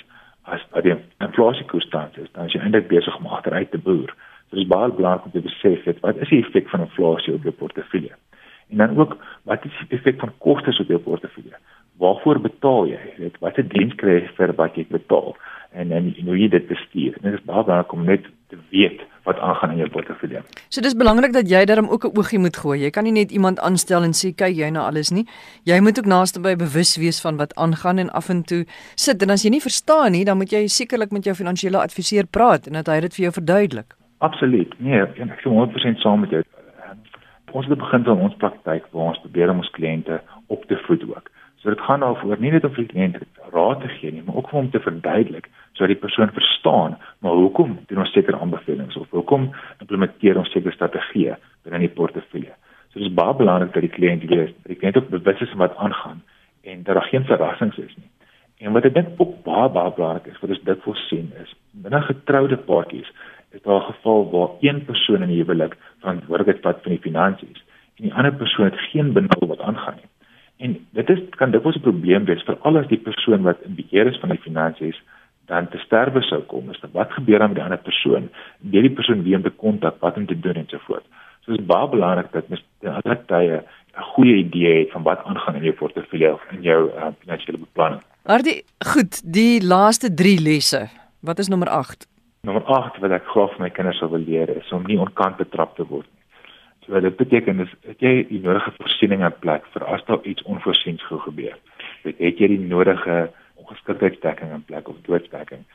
as 0.49 0.65
wat 0.73 0.85
die 0.85 0.97
inflasiekoers 1.21 1.89
tans 1.93 2.17
is, 2.17 2.31
dan 2.33 2.47
is 2.47 2.55
jy 2.57 2.61
eintlik 2.61 2.89
besig 2.89 3.17
om 3.19 3.27
agteruit 3.27 3.71
te 3.71 3.79
boer. 3.79 4.15
So 4.49 4.57
dit 4.57 4.65
is 4.65 4.71
baie 4.71 4.93
belangrik 4.93 5.27
om 5.29 5.35
te 5.35 5.45
besef 5.45 5.85
het, 5.85 6.01
wat 6.01 6.17
is 6.25 6.31
die 6.33 6.41
effek 6.41 6.71
van 6.73 6.87
inflasie 6.87 7.35
op 7.35 7.45
jou 7.45 7.53
portefeulje? 7.53 8.17
En 8.71 8.81
dan 8.81 8.97
ook 8.97 9.17
wat 9.49 9.65
is 9.65 9.77
die 9.83 9.99
effek 9.99 10.21
van 10.21 10.33
kostes 10.39 10.81
op 10.81 10.89
jou 10.89 11.01
portefeulje? 11.05 11.61
Waarvoor 12.01 12.41
betaal 12.41 12.87
jy? 12.87 13.05
Weet 13.19 13.39
wat 13.45 13.55
se 13.55 13.67
diens 13.67 13.95
kry 14.01 14.21
jy 14.21 14.33
vir 14.39 14.55
wat 14.57 14.77
jy 14.77 14.87
betaal? 14.89 15.37
En 15.73 15.93
en, 15.93 16.13
en 16.17 16.33
hoe 16.33 16.39
jy 16.39 16.49
dit 16.49 16.69
bestuur. 16.69 17.17
Dit 17.21 17.33
is 17.35 17.45
baie 17.45 17.65
belangrik 17.65 17.93
om 17.93 18.05
net 18.09 18.29
te 18.49 18.61
weet 18.73 19.05
wat 19.29 19.39
aangaan 19.45 19.75
in 19.75 19.83
jou 19.83 19.89
portefeulje. 19.93 20.41
So 20.73 20.81
dis 20.85 20.97
belangrik 20.97 21.33
dat 21.37 21.51
jy 21.51 21.65
daarom 21.69 21.89
ook 21.93 22.05
'n 22.05 22.17
oogie 22.19 22.39
moet 22.39 22.57
gooi. 22.57 22.79
Jy 22.85 22.91
kan 22.91 23.05
nie 23.05 23.13
net 23.13 23.31
iemand 23.31 23.61
aanstel 23.61 24.03
en 24.03 24.15
sê 24.21 24.35
kyk 24.35 24.55
jy 24.57 24.71
na 24.71 24.87
alles 24.89 25.11
nie. 25.11 25.27
Jy 25.65 25.81
moet 25.81 25.99
ook 25.99 26.07
naaste 26.07 26.41
by 26.41 26.55
bewus 26.57 26.97
wees 26.97 27.21
van 27.21 27.37
wat 27.37 27.55
aangaan 27.55 27.99
en 27.99 28.11
af 28.11 28.29
en 28.29 28.43
toe 28.43 28.65
sit 28.95 29.23
en 29.23 29.31
as 29.31 29.43
jy 29.43 29.51
nie 29.51 29.61
verstaan 29.61 30.13
nie, 30.13 30.25
dan 30.25 30.37
moet 30.37 30.51
jy 30.51 30.67
sekerlik 30.67 31.11
met 31.11 31.25
jou 31.25 31.35
finansiële 31.35 31.79
adviseur 31.79 32.27
praat 32.27 32.67
en 32.67 32.73
dat 32.73 32.87
hy 32.87 33.01
dit 33.01 33.15
vir 33.15 33.23
jou 33.23 33.33
verduidelik. 33.33 33.95
Absoluut. 34.19 34.75
Nee, 34.79 35.01
ek 35.01 35.17
is 35.17 35.45
100% 35.45 35.99
saam 35.99 36.21
met 36.21 36.31
jou. 36.31 36.43
Ons 37.53 37.67
het 37.67 37.79
begin 37.79 38.07
aan 38.07 38.21
ons 38.21 38.37
praktyk 38.37 38.85
waar 38.93 39.07
ons 39.13 39.21
probeer 39.21 39.51
om 39.51 39.59
ons 39.59 39.71
kliënte 39.71 40.21
op 40.47 40.65
te 40.69 40.77
voed 40.87 41.03
ook. 41.09 41.31
So 41.63 41.71
dit 41.71 41.81
gaan 41.81 42.01
daaroor 42.01 42.39
nie 42.39 42.53
net 42.55 42.65
om 42.65 42.75
vir 42.75 42.85
die 42.85 42.93
kliënt 42.93 43.17
raad 43.53 43.81
te 43.83 43.89
gee 43.99 44.13
nie, 44.13 44.23
maar 44.23 44.37
ook 44.39 44.53
om 44.53 44.71
te 44.71 44.81
verduidelik 44.81 45.49
sodat 45.73 45.95
die 45.95 46.03
persoon 46.03 46.31
verstaan 46.35 46.97
maar 47.19 47.39
hoekom 47.39 47.79
doen 47.87 48.03
ons 48.05 48.13
sekere 48.15 48.39
aanbevelings 48.39 48.97
of 48.97 49.11
hoekom 49.11 49.51
implementeer 49.83 50.39
ons 50.39 50.51
sekere 50.55 50.75
strategieë 50.75 51.37
binne 51.65 51.81
die 51.83 51.95
portefeulje. 52.01 52.55
So 52.93 53.03
dis 53.03 53.15
baie 53.15 53.35
belangrik 53.39 53.73
dat 53.75 53.85
die 53.85 53.95
kliënt 53.95 54.27
weet, 54.31 54.55
dat 54.63 54.73
die 54.73 54.79
kliënt 54.79 55.01
ook 55.01 55.11
bewus 55.11 55.43
is 55.43 55.51
van 55.55 55.65
wat 55.67 55.77
aangaan 55.77 56.23
en 56.63 56.83
dat 56.83 56.95
daar 56.95 57.11
geen 57.11 57.27
verrassings 57.27 57.79
is 57.79 57.97
nie. 57.97 58.11
En 58.59 58.75
wat 58.75 58.87
ek 58.89 58.95
dink 58.95 59.21
ook 59.23 59.35
baie 59.47 59.71
baie 59.75 59.95
belangrik 59.95 60.31
is, 60.33 60.39
wat 60.43 60.55
ons 60.55 60.63
dit 60.71 60.85
voorsien 60.87 61.33
is, 61.43 61.55
binne 61.73 62.01
getroude 62.07 62.59
paartjies 62.71 63.11
is 63.51 63.63
daar 63.63 63.81
'n 63.81 63.91
geval 63.93 64.31
waar 64.31 64.51
een 64.61 64.85
persoon 64.85 65.23
in 65.23 65.29
die 65.35 65.43
huwelik 65.43 65.77
verantwoordelikheid 66.01 66.63
vat 66.63 66.83
vir 66.83 66.91
die 66.91 67.05
finansies 67.09 67.61
en 67.97 68.05
die 68.07 68.15
ander 68.15 68.35
persoon 68.35 68.71
het 68.71 68.81
geen 68.91 69.13
benul 69.13 69.47
wat 69.49 69.61
aangaan 69.61 69.95
nie. 69.97 70.11
En 70.59 70.75
dit 70.91 71.11
is 71.15 71.21
kan 71.41 71.51
dikwels 71.55 71.77
'n 71.77 71.87
probleem 71.87 72.25
wees 72.25 72.43
vir 72.43 72.57
al 72.67 72.83
die 72.89 73.05
persoon 73.09 73.43
wat 73.43 73.63
in 73.63 73.75
beheer 73.75 74.07
is 74.07 74.21
van 74.21 74.29
die 74.35 74.45
finansies 74.47 74.99
dan 75.47 75.69
te 75.69 75.79
sterwe 75.79 76.23
sou 76.23 76.41
kom. 76.51 76.71
Is 76.71 76.81
dit 76.81 76.93
wat 76.93 77.13
gebeur 77.13 77.39
dan 77.39 77.49
met 77.49 77.57
die 77.57 77.65
ander 77.65 77.79
persoon? 77.79 78.29
Wie 78.61 78.83
die 78.83 78.91
persoon 78.91 79.23
wie 79.23 79.41
te 79.41 79.51
kontak, 79.51 80.01
wat 80.01 80.17
om 80.17 80.27
te 80.27 80.41
doen 80.41 80.55
en 80.55 80.67
so 80.69 80.79
voort. 80.79 81.05
So 81.45 81.53
is 81.53 81.65
baie 81.65 81.89
belangrik 81.89 82.33
dat 82.33 82.49
mens 82.49 82.65
altyd 82.83 83.27
tye 83.27 83.63
'n 83.99 84.03
goeie 84.15 84.37
idee 84.37 84.79
het 84.79 84.91
van 84.91 85.03
wat 85.03 85.25
aangaan 85.25 85.55
in 85.55 85.63
jou 85.63 85.75
portefeulje 85.75 86.33
of 86.33 86.43
in 86.51 86.63
jou 86.63 86.91
uh, 86.91 87.07
finansiële 87.21 87.59
beplanning. 87.59 88.03
Maar 88.25 88.43
die 88.43 88.65
goed, 88.93 89.33
die 89.33 89.67
laaste 89.67 90.15
3 90.15 90.41
lesse. 90.41 90.89
Wat 91.21 91.39
is 91.39 91.49
nommer 91.49 91.69
8? 91.69 92.07
Nommer 92.41 92.65
8 92.65 92.99
wat 92.99 93.11
ek 93.11 93.25
graag 93.25 93.51
vir 93.57 93.61
my 93.61 93.71
kinders 93.71 93.99
sou 93.99 94.11
wil 94.11 94.23
leer 94.23 94.49
is 94.57 94.73
om 94.73 94.85
nie 94.87 94.99
onkant 94.99 95.37
betrap 95.37 95.77
te 95.77 95.87
word 95.87 96.07
nie. 96.07 96.18
So 96.89 97.01
dit 97.01 97.17
beteken 97.17 97.61
is 97.61 97.73
dat 97.85 98.01
jy 98.01 98.23
die 98.31 98.41
nodige 98.41 98.71
voorsiening 98.79 99.21
in 99.21 99.35
plek 99.45 99.67
vir 99.75 99.85
as 99.93 100.05
daar 100.09 100.23
iets 100.25 100.43
onvoorsiens 100.49 101.03
gebeur. 101.09 101.59
Dit 102.07 102.17
het 102.17 102.39
jy 102.41 102.49
die 102.55 102.63
nodige 102.65 103.17
ongeskiktheidsdekking 103.61 104.55
in 104.57 104.65
plek 104.65 104.89
of 104.89 104.97
doodsdekking. 105.05 105.67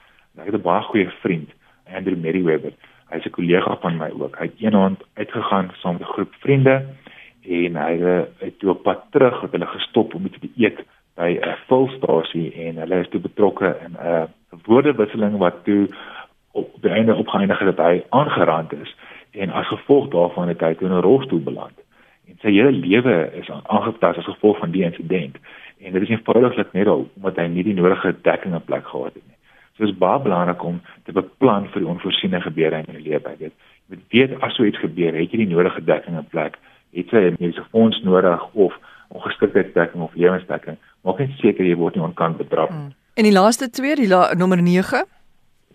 Ek 0.41 0.49
het 0.49 0.57
'n 0.57 0.65
baie 0.65 0.81
goeie 0.81 1.09
vriend, 1.21 1.53
Andrew 1.85 2.17
Merriweather. 2.17 2.73
Hy's 3.11 3.25
'n 3.25 3.37
kollega 3.37 3.77
van 3.81 3.97
my 3.97 4.09
ook. 4.09 4.37
Hy 4.39 4.45
het 4.45 4.59
eendag 4.59 4.97
uitgegaan 5.13 5.71
saam 5.77 5.93
met 5.93 6.01
'n 6.01 6.13
groep 6.13 6.33
vriende 6.39 6.85
en 7.45 7.75
hy 7.75 7.93
het 8.37 8.59
toe 8.59 8.69
op 8.69 8.83
pad 8.83 9.05
terug 9.11 9.41
het 9.41 9.51
hulle 9.51 9.67
gestop 9.67 10.13
om 10.13 10.25
iets 10.25 10.39
te 10.39 10.49
eet 10.57 10.79
by 11.15 11.37
'n 11.41 11.57
volstasie 11.67 12.53
en 12.53 12.75
hulle 12.75 12.99
is 12.99 13.09
toe 13.09 13.19
betrokke 13.19 13.77
in 13.85 13.93
'n 14.01 14.27
woordewisseling 14.65 15.37
wat 15.37 15.63
toe 15.63 15.87
op 16.51 16.81
die 16.81 16.91
einde 16.91 17.15
opgeëindig 17.15 17.59
het 17.59 17.75
dat 17.75 17.85
hy 17.85 18.03
aangerand 18.09 18.73
is 18.73 18.95
en 19.33 19.49
as 19.49 19.67
gevolg 19.67 20.09
daarvan 20.13 20.47
het 20.47 20.61
hy 20.61 20.75
in 20.79 20.93
'n 20.93 21.01
rolstoel 21.01 21.43
beland. 21.43 21.77
En 22.27 22.35
sy 22.41 22.51
hele 22.51 22.71
lewe 22.71 23.31
is 23.33 23.49
aangepas 23.49 24.17
as 24.17 24.25
gevolg 24.25 24.57
van 24.57 24.71
die 24.71 24.83
insident. 24.83 25.35
En 25.79 25.93
dit 25.93 26.01
is 26.01 26.09
eenvoudiglik 26.09 26.73
net 26.73 26.87
al 26.87 27.09
omdat 27.15 27.35
hy 27.35 27.47
nie 27.47 27.63
die 27.63 27.73
nodige 27.73 28.15
dekking 28.21 28.53
in 28.53 28.63
plek 28.63 28.85
gehad 28.87 29.13
het 29.13 29.25
nie. 29.27 29.37
So 29.77 29.83
is 29.83 29.97
baie 29.97 30.21
belangrik 30.21 30.63
om 30.63 30.81
te 31.03 31.11
beplan 31.11 31.67
vir 31.73 31.81
die 31.81 31.89
onvoorsiene 31.89 32.41
gebeure 32.41 32.83
in 32.85 32.93
jou 32.93 33.01
lewe. 33.01 33.35
Jy 33.39 33.51
moet 33.89 34.03
weet 34.09 34.41
as 34.41 34.55
so 34.55 34.63
iets 34.63 34.79
gebeur, 34.79 35.13
het 35.13 35.31
jy 35.31 35.37
die 35.37 35.55
nodige 35.55 35.83
dekking 35.83 36.17
in 36.17 36.27
plek. 36.29 36.57
Het 36.93 37.09
jy 37.11 37.19
'n 37.19 37.35
mediese 37.39 37.65
fonds 37.71 38.01
nodig 38.03 38.53
of 38.53 38.73
ongeskiktheidsdekking 39.09 40.03
of 40.03 40.13
lewensdekking? 40.13 40.77
Maak 41.01 41.19
net 41.19 41.29
seker 41.37 41.65
jy 41.65 41.75
word 41.75 41.95
nie 41.95 42.03
onkant 42.03 42.37
betrap. 42.37 42.69
Hmm. 42.69 42.93
En 43.13 43.23
die 43.23 43.33
laaste 43.33 43.69
twee, 43.69 43.95
die 43.95 44.07
la 44.07 44.33
nommer 44.33 44.61
9 44.61 45.05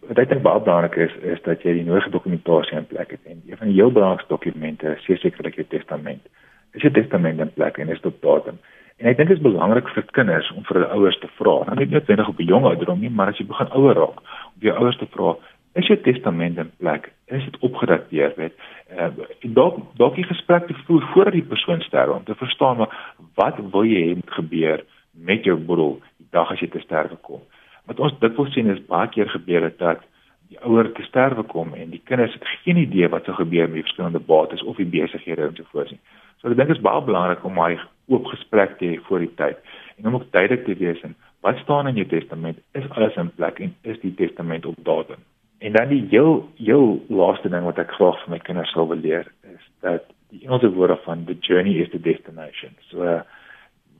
wat 0.08 0.18
ek 0.18 0.30
dink 0.30 0.42
baie 0.42 0.60
belangrik 0.64 0.96
is 1.04 1.14
is 1.34 1.40
dat 1.44 1.62
jy 1.62 1.74
die 1.78 1.84
nodige 1.86 2.10
dokumentasie 2.14 2.78
in 2.78 2.88
plek 2.88 3.10
het 3.14 3.24
en 3.28 3.42
een 3.44 3.60
van 3.60 3.68
die 3.68 3.76
heel 3.76 3.92
belangrikste 3.92 4.32
dokumente 4.32 4.96
is 4.96 5.20
sekerlik 5.20 5.58
jou 5.60 5.66
testament. 5.68 6.24
Is 6.72 6.84
jou 6.84 6.92
testament 6.92 7.40
in 7.40 7.52
plek 7.52 7.78
en 7.78 7.92
is 7.92 8.00
dit 8.00 8.10
op 8.12 8.20
datum? 8.22 8.58
En 8.98 9.06
ek 9.06 9.18
dink 9.18 9.30
dit 9.30 9.36
is 9.36 9.44
belangrik 9.44 9.88
vir 9.94 10.06
kinders 10.16 10.48
om 10.56 10.64
vir 10.66 10.80
hulle 10.80 10.90
ouers 10.96 11.18
te 11.22 11.30
vra. 11.36 11.54
Nou 11.68 11.76
nie 11.78 11.86
noodwendig 11.92 12.28
op 12.28 12.40
'n 12.40 12.50
jong 12.50 12.64
ouderdom 12.64 13.00
nie, 13.00 13.10
maar 13.10 13.28
as 13.28 13.38
jy 13.38 13.46
begin 13.46 13.70
ouer 13.72 13.94
raak, 13.94 14.18
om 14.54 14.60
jou 14.66 14.74
ouers 14.74 14.98
te 14.98 15.06
vra, 15.06 15.36
is 15.74 15.86
jou 15.86 15.98
testament 16.02 16.58
in 16.58 16.70
plek? 16.78 17.12
Is 17.26 17.44
dit 17.44 17.58
opgedateer, 17.60 18.32
weet? 18.36 18.54
Uh, 18.90 19.10
en 19.44 19.52
dalk 19.52 19.78
dalk 19.96 20.14
die 20.14 20.24
gesprek 20.24 20.66
te 20.66 20.74
voer 20.86 21.02
voordat 21.12 21.32
die 21.32 21.50
persoon 21.52 21.80
sterf 21.80 22.10
om 22.10 22.24
te 22.24 22.34
verstaan 22.34 22.86
wat 23.34 23.56
wil 23.70 23.84
jy 23.84 24.02
hê 24.08 24.14
moet 24.14 24.34
gebeur 24.40 24.84
met 25.12 25.44
jou 25.44 25.56
boedel 25.56 26.00
die 26.16 26.30
dag 26.30 26.50
as 26.50 26.60
jy 26.60 26.68
te 26.68 26.80
sterwe 26.80 27.16
kom. 27.20 27.40
Wat 27.88 28.00
ons 28.04 28.14
dit 28.20 28.36
wil 28.36 28.48
sien 28.52 28.70
is 28.70 28.80
baie 28.90 29.08
keer 29.08 29.30
gebeur 29.32 29.64
het 29.64 29.78
dat 29.80 30.04
die 30.48 30.58
ouer 30.64 30.88
te 30.96 31.04
sterwe 31.04 31.44
kom 31.48 31.74
en 31.76 31.90
die 31.92 32.02
kinders 32.08 32.34
het 32.36 32.46
geen 32.64 32.80
idee 32.80 33.08
wat 33.12 33.24
sou 33.28 33.36
gebeur 33.36 33.68
met 33.68 33.80
die 33.80 33.86
verskillende 33.86 34.20
bates 34.30 34.64
of 34.64 34.76
die 34.80 34.88
besighede 34.88 35.46
en 35.46 35.56
so 35.56 35.68
voort 35.72 35.92
nie. 35.92 36.00
So 36.40 36.52
ek 36.52 36.56
dink 36.56 36.72
dit 36.72 36.78
is 36.78 36.84
baie 36.84 37.04
belangrik 37.04 37.44
om 37.44 37.56
daai 37.60 37.80
oop 38.08 38.28
gesprek 38.32 38.78
te 38.78 38.92
hê 38.92 39.00
voor 39.08 39.24
die 39.24 39.32
tyd 39.40 39.58
en 39.98 40.08
om 40.08 40.20
ook 40.20 40.28
duidelik 40.32 40.64
te 40.64 40.76
wees 40.80 41.00
en 41.04 41.16
wat 41.46 41.60
staan 41.62 41.88
in 41.90 42.00
jou 42.00 42.06
testament? 42.10 42.60
Is 42.74 42.88
alles 42.90 43.16
in 43.16 43.32
plek 43.36 43.60
en 43.62 43.74
is 43.82 44.00
die 44.04 44.14
testament 44.14 44.66
op 44.66 44.78
datum? 44.84 45.20
En 45.58 45.72
dan 45.72 45.88
die 45.88 46.04
heel 46.10 46.48
heel 46.56 47.00
laaste 47.08 47.50
ding 47.52 47.64
wat 47.66 47.78
ek 47.82 47.92
graag 47.96 48.20
vir 48.24 48.36
my 48.36 48.40
kinders 48.46 48.72
sal 48.74 48.88
wil 48.90 49.00
leer 49.02 49.28
is 49.48 49.64
dat 49.84 50.08
die 50.32 50.44
Engelse 50.46 50.70
woord 50.74 51.00
van 51.04 51.24
the 51.24 51.36
journey 51.40 51.78
is 51.82 51.90
the 51.90 52.00
destination. 52.00 52.74
So 52.90 53.04
uh, 53.04 53.20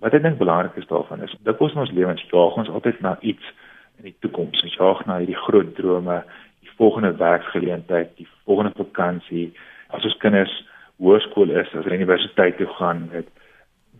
wat 0.02 0.14
ek 0.14 0.22
dink 0.22 0.38
belangrik 0.38 0.76
is 0.78 0.86
daarvan 0.90 1.24
is 1.26 1.34
dat 1.46 1.60
ons 1.64 1.74
ons 1.74 1.94
lewens 1.94 2.22
jaag 2.30 2.58
ons 2.62 2.70
altyd 2.70 3.00
na 3.04 3.16
iets 3.20 3.54
in 3.98 4.10
die 4.10 4.16
toekoms. 4.24 4.62
Ons 4.62 4.76
jaag 4.78 5.04
na 5.06 5.18
hierdie 5.18 5.38
groot 5.46 5.74
drome, 5.76 6.22
die 6.64 6.70
volgende 6.76 7.12
werksgeleentheid, 7.18 8.14
die 8.16 8.28
volgende 8.44 8.72
vakansie. 8.76 9.52
As 9.88 10.04
ons 10.04 10.16
kinders 10.22 10.54
hoërskool 10.98 11.50
is, 11.50 11.70
as 11.74 11.84
hulle 11.84 12.00
universiteit 12.00 12.56
toe 12.58 12.68
gaan, 12.78 13.08
het 13.12 13.28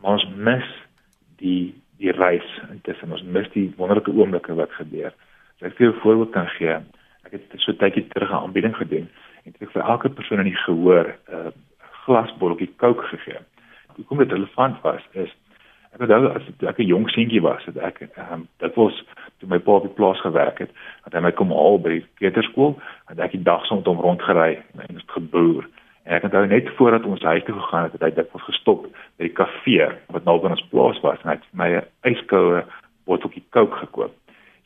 ons 0.02 0.25
mis 0.37 0.67
die 1.43 1.75
die 1.99 2.12
reis 2.14 2.47
intussen 2.71 3.11
ons 3.11 3.25
mis 3.26 3.49
die 3.57 3.64
wonderlike 3.75 4.12
oomblikke 4.14 4.55
wat 4.55 4.71
gebeur. 4.76 5.11
So 5.59 5.67
ek 5.67 5.78
wil 5.78 5.90
'n 5.90 6.00
voorbeeld 6.02 6.31
kan 6.31 6.47
gee. 6.47 6.76
Ek 7.26 7.33
het 7.33 7.43
so 7.57 7.73
tydjie 7.73 8.07
terug 8.09 8.31
'n 8.31 8.43
aanbieding 8.45 8.76
gedoen 8.76 9.09
en 9.45 9.55
ek 9.61 9.73
vir 9.73 9.83
elke 9.83 10.09
persoon 10.09 10.38
in 10.38 10.50
die 10.52 10.62
gehoor 10.67 11.07
'n 11.07 11.35
uh, 11.35 11.50
glasbotteltjie 12.05 12.76
Coke 12.76 13.02
gegee. 13.02 13.40
Hoekom 13.97 14.19
dit 14.19 14.33
relevant 14.33 14.81
was 14.83 15.02
is 15.12 15.35
ek 15.95 16.04
onthou 16.04 16.28
as 16.35 16.42
ek 16.68 16.78
'n 16.78 16.90
jong 16.92 17.09
seentjie 17.11 17.42
was, 17.42 17.64
het 17.64 17.76
ek 17.76 18.00
ehm 18.02 18.33
um, 18.33 18.49
dit 18.59 18.75
was 18.75 19.02
toe 19.38 19.49
my 19.49 19.59
pa 19.59 19.78
op 19.78 19.87
die 19.87 19.97
plaas 19.99 20.21
gewerk 20.21 20.59
het, 20.59 20.71
dat 21.04 21.12
hy 21.12 21.21
my 21.21 21.33
kom 21.33 21.50
haal 21.54 21.78
by 21.78 22.02
kleuterskool 22.18 22.78
en 23.11 23.21
ek 23.21 23.37
die 23.37 23.42
dag 23.42 23.64
soms 23.66 23.87
om 23.87 24.00
rondgery 24.00 24.59
en 24.78 24.97
het 24.97 25.14
geboer. 25.14 25.68
En 26.04 26.16
ek 26.16 26.23
het 26.23 26.33
nou 26.33 26.47
net 26.47 26.68
voordat 26.76 27.04
ons 27.04 27.23
huis 27.23 27.45
toe 27.45 27.54
gegaan 27.54 27.83
het, 27.83 27.92
het 27.92 28.02
hy 28.02 28.11
dit 28.11 28.33
was 28.33 28.42
gestop 28.42 28.87
by 29.18 29.28
die 29.28 29.37
kafee 29.40 29.88
wat 30.14 30.25
nou 30.25 30.38
by 30.40 30.50
ons 30.50 30.68
plaas 30.73 31.00
was 31.04 31.21
en 31.23 31.30
hy 31.30 31.37
het 31.37 31.49
my 31.52 31.68
'n 31.76 32.12
yskoue 32.12 32.64
botteltjie 33.07 33.45
Coke 33.50 33.76
gekoop. 33.76 34.14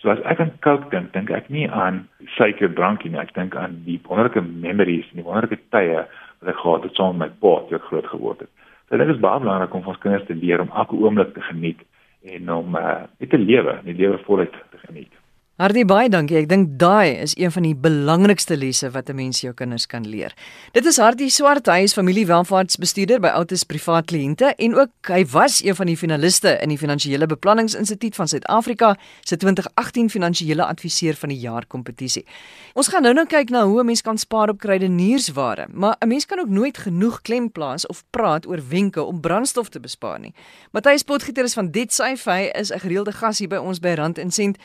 So 0.02 0.10
as 0.10 0.22
ek 0.26 0.40
aan 0.40 0.52
Coke 0.60 0.90
dink, 0.90 1.12
dink 1.12 1.30
ek 1.30 1.48
nie 1.48 1.68
aan 1.70 2.08
suikerdrankie 2.36 3.10
nie, 3.10 3.20
ek 3.20 3.34
dink 3.34 3.56
aan 3.56 3.82
die 3.86 4.00
wonderlike 4.08 4.42
memories 4.42 5.06
en 5.10 5.22
die 5.22 5.26
wonderlike 5.26 5.60
tye 5.70 6.06
wat 6.40 6.48
ek 6.48 6.58
gehad 6.58 6.82
het 6.82 6.94
saam 6.94 7.16
met 7.16 7.30
my 7.30 7.38
pa 7.40 7.60
toe 7.68 7.76
ek 7.78 7.86
groot 7.90 8.06
geword 8.06 8.40
het. 8.40 8.50
So 8.88 8.98
dit 9.00 9.08
is 9.08 9.22
baie 9.22 9.40
belangrik 9.40 9.74
om 9.74 9.86
ons 9.86 9.98
kinders 10.02 10.26
te 10.28 10.36
leer 10.36 10.60
om 10.60 10.70
elke 10.74 10.98
oomblik 10.98 11.34
te 11.34 11.44
geniet 11.48 11.80
en 12.22 12.52
om 12.54 12.76
uh, 12.78 13.02
te 13.18 13.38
lewe, 13.38 13.78
die 13.86 13.96
lewe 13.98 14.18
voluit 14.26 14.52
te 14.52 14.78
geniet. 14.86 15.21
Hartie 15.60 15.84
baie 15.84 16.08
dankie. 16.08 16.38
Ek 16.40 16.46
dink 16.48 16.70
daai 16.80 17.18
is 17.20 17.34
een 17.36 17.52
van 17.52 17.66
die 17.66 17.74
belangrikste 17.76 18.56
lesse 18.56 18.88
wat 18.94 19.10
'n 19.10 19.16
mens 19.16 19.42
jou 19.42 19.52
kinders 19.52 19.84
kan 19.86 20.08
leer. 20.08 20.32
Dit 20.72 20.86
is 20.86 20.96
Hartie 20.96 21.28
Swart, 21.28 21.66
hy 21.66 21.82
is 21.82 21.92
familiewelvaartsbestuurder 21.92 23.20
by 23.20 23.28
Autos 23.28 23.64
Privaat 23.64 24.06
Kliënte 24.06 24.54
en 24.56 24.74
ook 24.74 24.90
hy 25.08 25.26
was 25.26 25.62
een 25.62 25.74
van 25.74 25.86
die 25.86 25.96
finaliste 25.96 26.58
in 26.62 26.68
die 26.68 26.78
Finansiële 26.78 27.26
Beplanningsinstituut 27.26 28.14
van 28.14 28.28
Suid-Afrika 28.28 28.96
se 29.20 29.36
2018 29.36 30.10
Finansiële 30.10 30.64
Adviseur 30.64 31.14
van 31.14 31.28
die 31.28 31.38
Jaar 31.38 31.66
kompetisie. 31.66 32.24
Ons 32.72 32.88
gaan 32.88 33.02
nou 33.02 33.14
nou 33.14 33.26
kyk 33.26 33.50
na 33.50 33.64
hoe 33.64 33.80
'n 33.80 33.86
mens 33.86 34.00
kan 34.00 34.18
spaar 34.18 34.48
op 34.48 34.58
kruideniersware, 34.58 35.66
maar 35.72 35.96
'n 36.00 36.08
mens 36.08 36.26
kan 36.26 36.38
ook 36.38 36.48
nooit 36.48 36.78
genoeg 36.78 37.20
klem 37.20 37.52
plaas 37.52 37.86
of 37.86 38.04
praat 38.10 38.46
oor 38.46 38.60
wenke 38.68 39.02
om 39.02 39.20
brandstof 39.20 39.68
te 39.68 39.80
bespaar 39.80 40.18
nie. 40.18 40.34
Matthys 40.70 41.02
Potgieter 41.02 41.44
is 41.44 41.54
van 41.54 41.70
Dit 41.70 41.92
Syfy 41.92 42.50
is 42.52 42.72
'n 42.72 42.78
gereelde 42.78 43.12
gas 43.12 43.38
hier 43.38 43.48
by 43.48 43.56
ons 43.56 43.78
by 43.78 43.94
Rand 43.94 44.18
en 44.18 44.30
Sent. 44.30 44.56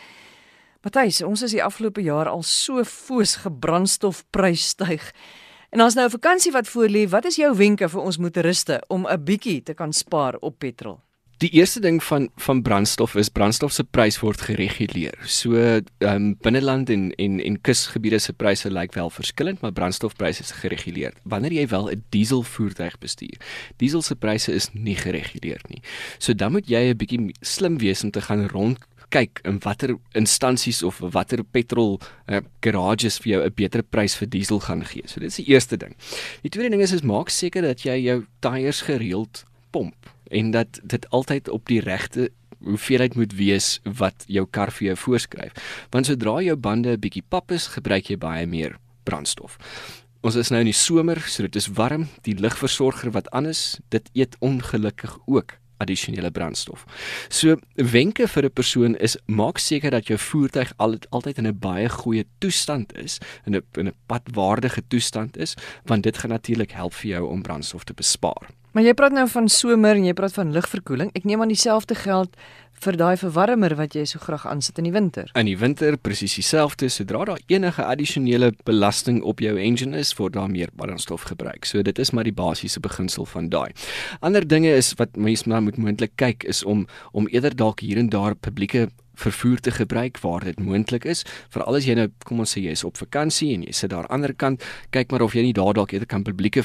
Matthys, 0.88 1.18
ons 1.26 1.42
is 1.44 1.52
die 1.52 1.64
afgelope 1.64 2.00
jaar 2.00 2.30
al 2.32 2.46
so 2.48 2.80
foos 2.88 3.34
gebrandstofprys 3.44 4.70
styg. 4.72 5.10
En 5.76 5.84
as 5.84 5.98
nou 6.00 6.06
'n 6.08 6.16
vakansie 6.16 6.52
wat 6.52 6.68
voor 6.68 6.88
lê, 6.88 7.10
wat 7.10 7.26
is 7.26 7.36
jou 7.36 7.52
wenke 7.56 7.90
vir 7.90 8.02
ons 8.02 8.18
motoriste 8.18 8.82
om 8.88 9.06
'n 9.06 9.24
bietjie 9.24 9.64
te 9.64 9.74
kan 9.74 9.92
spaar 9.94 10.38
op 10.40 10.60
petrol? 10.60 11.00
Die 11.40 11.50
eerste 11.50 11.80
ding 11.80 12.04
van 12.04 12.30
van 12.36 12.62
brandstof 12.62 13.16
is 13.16 13.30
brandstof 13.30 13.72
se 13.72 13.84
prys 13.84 14.20
word 14.20 14.42
gereguleer. 14.42 15.18
So 15.26 15.56
ehm 15.56 15.84
um, 16.00 16.38
binneland 16.42 16.90
en 16.90 17.12
en 17.16 17.40
en 17.40 17.62
kusgebiede 17.62 18.20
se 18.20 18.34
pryse 18.34 18.70
lyk 18.70 18.94
wel 18.94 19.10
verskillend, 19.10 19.62
maar 19.62 19.72
brandstofpryse 19.72 20.42
is 20.42 20.52
gereguleer. 20.52 21.14
Wanneer 21.24 21.52
jy 21.52 21.68
wel 21.68 21.90
'n 21.90 22.04
diesel 22.10 22.44
voertuig 22.44 22.98
bestuur, 22.98 23.38
diesel 23.78 24.02
se 24.02 24.16
pryse 24.16 24.54
is 24.54 24.70
nie 24.74 24.96
gereguleer 24.96 25.62
nie. 25.68 25.82
So 26.18 26.34
dan 26.34 26.52
moet 26.52 26.68
jy 26.68 26.90
'n 26.90 26.98
bietjie 26.98 27.36
slim 27.42 27.78
wees 27.78 28.04
om 28.04 28.12
te 28.12 28.22
gaan 28.22 28.48
rond 28.48 28.78
kyk 29.10 29.42
in 29.48 29.60
watter 29.64 29.96
instansies 30.18 30.84
of 30.84 31.00
watter 31.14 31.44
petrol 31.44 32.00
uh, 32.28 32.42
garages 32.62 33.20
vir 33.24 33.32
jou 33.32 33.42
'n 33.46 33.54
beter 33.56 33.84
prys 33.84 34.16
vir 34.16 34.28
diesel 34.28 34.60
gaan 34.60 34.84
gee. 34.86 35.04
So 35.08 35.20
dit 35.20 35.30
is 35.30 35.38
die 35.38 35.50
eerste 35.54 35.78
ding. 35.78 35.96
Die 36.44 36.50
tweede 36.50 36.70
ding 36.70 36.82
is 36.82 36.92
is 36.92 37.02
maak 37.02 37.30
seker 37.30 37.62
dat 37.62 37.86
jy 37.86 37.98
jou 38.04 38.26
tyres 38.40 38.82
gereeld 38.82 39.46
pomp 39.72 39.96
en 40.32 40.52
dat 40.52 40.80
dit 40.84 41.10
altyd 41.10 41.50
op 41.50 41.66
die 41.68 41.80
regte 41.80 42.30
hoeveelheid 42.64 43.16
moet 43.16 43.34
wees 43.34 43.80
wat 43.84 44.26
jou 44.28 44.46
kar 44.46 44.72
vir 44.72 44.88
jou 44.88 44.98
voorskryf. 44.98 45.54
Want 45.92 46.06
sodra 46.06 46.42
jou 46.42 46.56
bande 46.56 46.92
'n 46.92 47.00
bietjie 47.00 47.24
pap 47.30 47.52
is, 47.52 47.68
gebruik 47.68 48.10
jy 48.10 48.18
baie 48.18 48.46
meer 48.46 48.78
brandstof. 49.04 49.58
Ons 50.22 50.36
is 50.36 50.50
nou 50.50 50.60
in 50.60 50.66
die 50.66 50.74
somer, 50.74 51.20
so 51.22 51.44
dit 51.44 51.56
is 51.56 51.68
warm. 51.68 52.08
Die 52.24 52.34
lugversorger 52.34 53.12
wat 53.12 53.30
anders, 53.32 53.80
dit 53.90 54.10
eet 54.14 54.36
ongelukkig 54.40 55.18
ook 55.26 55.54
addisionele 55.78 56.32
brandstof. 56.32 56.86
So 57.30 57.58
wenke 57.76 58.28
vir 58.28 58.44
'n 58.46 58.54
persoon 58.54 58.96
is 58.96 59.18
maak 59.26 59.58
seker 59.58 59.92
dat 59.92 60.08
jou 60.08 60.18
voertuig 60.18 60.74
al, 60.78 60.98
altyd 61.10 61.38
in 61.38 61.48
'n 61.48 61.60
baie 61.60 61.90
goeie 61.90 62.26
toestand 62.40 62.98
is, 62.98 63.20
in 63.46 63.56
'n 63.56 63.64
in 63.78 63.88
'n 63.88 63.96
padwaardige 64.08 64.82
toestand 64.88 65.38
is, 65.38 65.56
want 65.86 66.04
dit 66.04 66.18
gaan 66.18 66.32
natuurlik 66.32 66.72
help 66.72 66.94
vir 66.94 67.10
jou 67.10 67.30
om 67.30 67.42
brandstof 67.42 67.84
te 67.84 67.94
bespaar. 67.94 68.48
Maar 68.78 68.84
jy 68.84 68.94
praat 68.94 69.12
nou 69.12 69.28
van 69.28 69.48
somer 69.50 69.96
en 69.96 70.04
jy 70.06 70.14
praat 70.14 70.34
van 70.34 70.52
lugverkoeling. 70.52 71.10
Ek 71.18 71.24
neem 71.24 71.42
aan 71.42 71.48
dieselfde 71.48 71.96
geld 71.96 72.36
vir 72.84 72.98
daai 73.00 73.16
verwarmer 73.18 73.76
wat 73.78 73.96
jy 73.98 74.06
so 74.10 74.22
graag 74.22 74.46
aansit 74.50 74.78
in 74.82 74.88
die 74.90 74.94
winter. 74.94 75.32
In 75.40 75.50
die 75.50 75.58
winter 75.58 75.98
presies 75.98 76.38
dieselfde, 76.38 76.90
sodra 76.94 77.24
daar 77.26 77.42
enige 77.50 77.86
addisionele 77.86 78.52
belasting 78.68 79.22
op 79.24 79.42
jou 79.44 79.56
engine 79.58 79.98
is, 79.98 80.14
word 80.20 80.38
daar 80.38 80.52
meer 80.52 80.70
brandstof 80.78 81.28
gebruik. 81.32 81.66
So 81.66 81.82
dit 81.82 82.00
is 82.00 82.14
maar 82.14 82.28
die 82.28 82.36
basiese 82.36 82.80
beginsel 82.84 83.26
van 83.26 83.50
daai. 83.50 83.72
Ander 84.22 84.46
dinge 84.48 84.76
is 84.76 84.94
wat 85.02 85.18
mense 85.18 85.50
maar 85.50 85.66
moet 85.66 85.78
moontlik 85.78 86.16
kyk 86.16 86.46
is 86.48 86.64
om 86.64 86.86
om 87.12 87.28
eerder 87.34 87.56
dalk 87.56 87.82
hier 87.82 87.98
en 87.98 88.10
daar 88.10 88.36
publieke 88.36 88.88
vervoer 89.18 89.60
te 89.60 89.72
gebruik 89.72 90.20
waar 90.22 90.44
dit 90.46 90.60
moontlik 90.60 91.06
is. 91.06 91.24
Veral 91.50 91.80
as 91.80 91.88
jy 91.90 91.96
nou 91.98 92.08
kom 92.26 92.44
ons 92.44 92.54
sê 92.54 92.62
jy 92.62 92.76
is 92.78 92.86
op 92.86 93.00
vakansie 93.02 93.54
en 93.56 93.66
jy 93.66 93.74
sit 93.74 93.90
daar 93.90 94.06
aan 94.06 94.22
die 94.22 94.28
ander 94.28 94.34
kant, 94.38 94.66
kyk 94.94 95.12
maar 95.12 95.26
of 95.26 95.34
jy 95.34 95.48
nie 95.48 95.56
daar 95.58 95.74
dalk 95.74 95.96
eerder 95.96 96.10
kan 96.10 96.26
publieke 96.28 96.64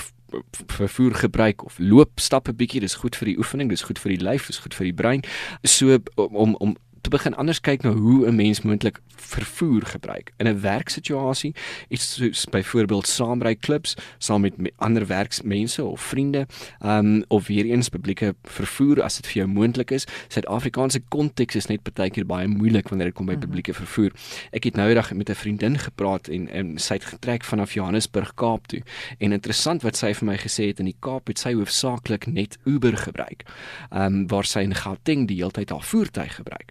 vervoer 0.66 1.14
gebruik 1.14 1.64
of 1.64 1.78
loop 1.78 2.20
stap 2.20 2.48
'n 2.48 2.56
bietjie. 2.56 2.80
Dis 2.80 2.94
goed 2.94 3.16
vir 3.16 3.26
die 3.26 3.38
oefening 3.38 3.68
dis 3.68 3.82
goed 3.82 3.98
vir 3.98 4.16
die 4.16 4.24
lyf 4.24 4.46
dis 4.46 4.58
goed 4.58 4.74
vir 4.74 4.84
die 4.84 4.94
brein. 4.94 5.22
So 5.64 5.98
om 6.16 6.54
om 6.54 6.76
te 7.02 7.10
begin 7.10 7.34
anders 7.34 7.60
kyk 7.60 7.82
na 7.82 7.92
hoe 7.92 8.26
'n 8.26 8.34
mens 8.34 8.62
moontlik 8.62 9.00
vervoer 9.16 9.82
gebruik. 9.86 10.32
In 10.36 10.46
'n 10.46 10.60
werksituasie 10.60 11.54
iets 11.88 12.14
soos 12.14 12.44
byvoorbeeld 12.44 13.06
saamry 13.06 13.54
klubs 13.54 13.96
saam 14.18 14.40
met, 14.40 14.56
met 14.56 14.72
ander 14.76 15.06
werksmense 15.06 15.84
of 15.84 16.00
vriende 16.00 16.46
um, 16.84 17.24
of 17.28 17.46
weer 17.46 17.64
eens 17.64 17.88
publieke 17.88 18.34
vervoer 18.42 19.02
as 19.02 19.16
dit 19.16 19.26
vir 19.26 19.34
jou 19.34 19.46
moontlik 19.46 19.90
is. 19.90 20.06
Suid-Afrikaanse 20.28 21.00
konteks 21.08 21.54
is 21.54 21.66
net 21.66 21.80
baie 21.94 22.10
keer 22.10 22.26
baie 22.26 22.46
moeilik 22.46 22.88
wanneer 22.88 23.06
dit 23.06 23.14
kom 23.14 23.26
by 23.26 23.32
mhm. 23.32 23.40
publieke 23.40 23.74
vervoer. 23.74 24.12
Ek 24.50 24.64
het 24.64 24.76
nou 24.76 24.88
eendag 24.88 25.12
met 25.12 25.30
'n 25.30 25.34
vriendin 25.34 25.78
gepraat 25.78 26.28
en, 26.28 26.48
en 26.48 26.78
sy 26.78 26.94
het 26.94 27.04
getrek 27.04 27.44
vanaf 27.44 27.74
Johannesburg 27.74 28.34
Kaap 28.34 28.66
toe. 28.66 28.82
En 29.18 29.32
interessant 29.32 29.82
wat 29.82 29.96
sy 29.96 30.14
vir 30.14 30.26
my 30.26 30.36
gesê 30.36 30.66
het 30.66 30.78
in 30.78 30.84
die 30.84 30.96
Kaap 31.00 31.26
het 31.26 31.38
sy 31.38 31.54
hoofsaaklik 31.54 32.26
net 32.26 32.58
Uber 32.64 32.96
gebruik 32.96 33.42
um, 33.90 34.26
waar 34.28 34.44
sy 34.44 34.60
in 34.60 34.74
Gauteng 34.74 35.26
die 35.28 35.36
hele 35.36 35.50
tyd 35.50 35.70
haar 35.70 35.82
voertuig 35.82 36.34
gebruik 36.34 36.70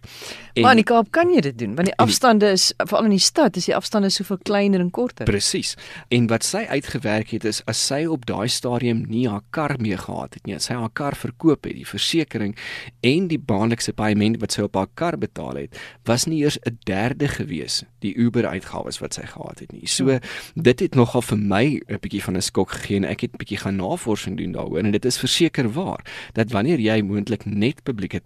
En, 0.52 0.62
maar 0.62 0.74
in 0.76 0.82
die 0.82 0.88
Kaap 0.88 1.08
kan 1.10 1.30
jy 1.32 1.40
dit 1.40 1.58
doen 1.58 1.74
want 1.78 1.88
die 1.88 1.96
afstande 2.02 2.50
is 2.52 2.70
veral 2.76 3.08
in 3.08 3.14
die 3.14 3.22
stad 3.22 3.56
is 3.56 3.68
die 3.70 3.76
afstande 3.76 4.10
soveel 4.12 4.38
kleiner 4.44 4.80
en 4.80 4.90
korter. 4.90 5.24
Presies. 5.28 5.74
En 6.12 6.26
wat 6.28 6.44
sy 6.44 6.64
uitgewerk 6.68 7.32
het 7.32 7.46
is 7.48 7.62
as 7.70 7.80
sy 7.80 8.02
op 8.10 8.26
daai 8.28 8.48
stadium 8.52 9.04
nie 9.08 9.24
haar 9.30 9.44
kar 9.50 9.76
mee 9.80 9.96
gehad 9.96 10.36
het 10.36 10.46
nie, 10.48 10.58
sy 10.60 10.76
haar 10.76 10.92
kar 10.92 11.16
verkoop 11.16 11.64
het, 11.64 11.76
die 11.78 11.88
versekerings 11.88 12.60
en 13.00 13.28
die 13.30 13.40
baanlikse 13.40 13.94
paaiement 13.96 14.40
wat 14.42 14.52
sy 14.52 14.66
op 14.66 14.76
haar 14.76 14.90
kar 14.98 15.16
betaal 15.20 15.62
het, 15.64 15.80
was 16.08 16.26
nie 16.28 16.42
eers 16.42 16.58
'n 16.66 16.78
derde 16.84 17.28
gewees 17.28 17.82
die 18.00 18.14
Uber 18.14 18.46
uitgawes 18.46 19.00
wat 19.00 19.14
sy 19.14 19.26
gehad 19.26 19.60
het 19.60 19.72
nie. 19.72 19.86
So 19.86 20.18
dit 20.54 20.80
het 20.80 20.94
nogal 20.94 21.22
vir 21.22 21.38
my 21.38 21.80
'n 21.88 21.98
bietjie 22.00 22.22
van 22.22 22.36
'n 22.36 22.42
skok 22.42 22.70
gegee 22.70 22.96
en 22.96 23.04
ek 23.04 23.20
het 23.20 23.32
'n 23.32 23.38
bietjie 23.38 23.58
gaan 23.58 23.76
navorsing 23.76 24.36
doen 24.36 24.52
daaroor 24.52 24.78
en 24.78 24.90
dit 24.90 25.04
is 25.04 25.18
verseker 25.18 25.72
waar 25.72 26.04
dat 26.34 26.50
wanneer 26.50 26.78
jy 26.78 27.00
moontlik 27.02 27.44
net 27.44 27.82
publieke 27.84 28.20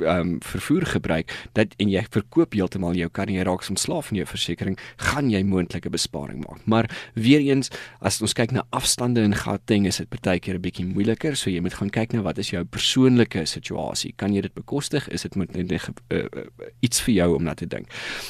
um, 0.00 0.38
vervoer 0.40 0.86
gebruik 0.86 1.32
dat 1.52 1.74
en 1.76 1.90
jy 1.90 2.02
verkoop 2.10 2.56
heeltemal 2.56 2.96
jou 2.98 3.08
kar 3.12 3.30
en 3.30 3.34
jy 3.34 3.44
raak 3.46 3.64
ontslaaf 3.68 4.10
van 4.10 4.18
jou 4.20 4.26
versekerings, 4.26 4.80
gaan 4.96 5.30
jy 5.30 5.42
moontlike 5.46 5.90
besparing 5.92 6.42
maak. 6.46 6.64
Maar 6.66 6.88
weer 7.14 7.40
eens, 7.40 7.70
as 8.00 8.20
ons 8.22 8.34
kyk 8.36 8.52
na 8.52 8.64
afstande 8.70 9.22
in 9.22 9.34
Gauteng, 9.36 9.86
is 9.86 10.00
dit 10.00 10.08
partykeer 10.08 10.58
'n 10.58 10.62
bietjie 10.62 10.86
moeiliker, 10.86 11.36
so 11.36 11.50
jy 11.50 11.60
moet 11.60 11.74
gaan 11.74 11.90
kyk 11.90 12.12
na 12.12 12.22
wat 12.22 12.38
is 12.38 12.50
jou 12.50 12.64
persoonlike 12.64 13.46
situasie. 13.46 14.12
Kan 14.16 14.34
jy 14.34 14.42
dit 14.42 14.54
bekostig? 14.54 15.08
Is 15.08 15.22
dit 15.22 15.34
moet 15.36 15.52
net 15.56 15.72
uh, 15.72 16.18
uh, 16.18 16.44
iets 16.80 17.00
vir 17.00 17.14
jou 17.14 17.34
om 17.36 17.44
na 17.44 17.54
te 17.54 17.66
dink. 17.66 17.86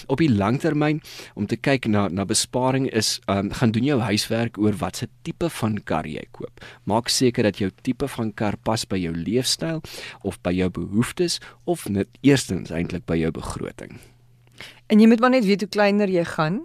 Op 0.07 0.19
die 0.19 0.31
langtermyn 0.31 1.00
om 1.35 1.47
te 1.47 1.57
kyk 1.57 1.87
na 1.87 2.09
na 2.09 2.25
besparing 2.25 2.88
is 2.90 3.21
um, 3.28 3.50
gaan 3.50 3.73
doen 3.73 3.85
jou 3.85 4.00
huiswerk 4.00 4.59
oor 4.59 4.73
watse 4.73 5.09
tipe 5.23 5.49
van 5.49 5.78
kar 5.85 6.07
jy 6.07 6.25
koop. 6.31 6.61
Maak 6.85 7.09
seker 7.09 7.42
dat 7.42 7.59
jou 7.59 7.71
tipe 7.83 8.09
van 8.09 8.33
kar 8.33 8.57
pas 8.57 8.85
by 8.85 8.97
jou 8.97 9.14
leefstyl 9.14 9.83
of 10.23 10.40
by 10.42 10.52
jou 10.52 10.71
behoeftes 10.71 11.40
of 11.64 11.88
net 11.88 12.09
eerstens 12.21 12.71
eintlik 12.71 13.04
by 13.04 13.16
jou 13.21 13.31
begroting. 13.31 13.99
En 14.87 15.00
jy 15.00 15.07
moet 15.09 15.21
maar 15.21 15.35
net 15.35 15.47
weet 15.49 15.64
hoe 15.64 15.73
kleiner 15.73 16.11
jy 16.11 16.25
gaan, 16.25 16.62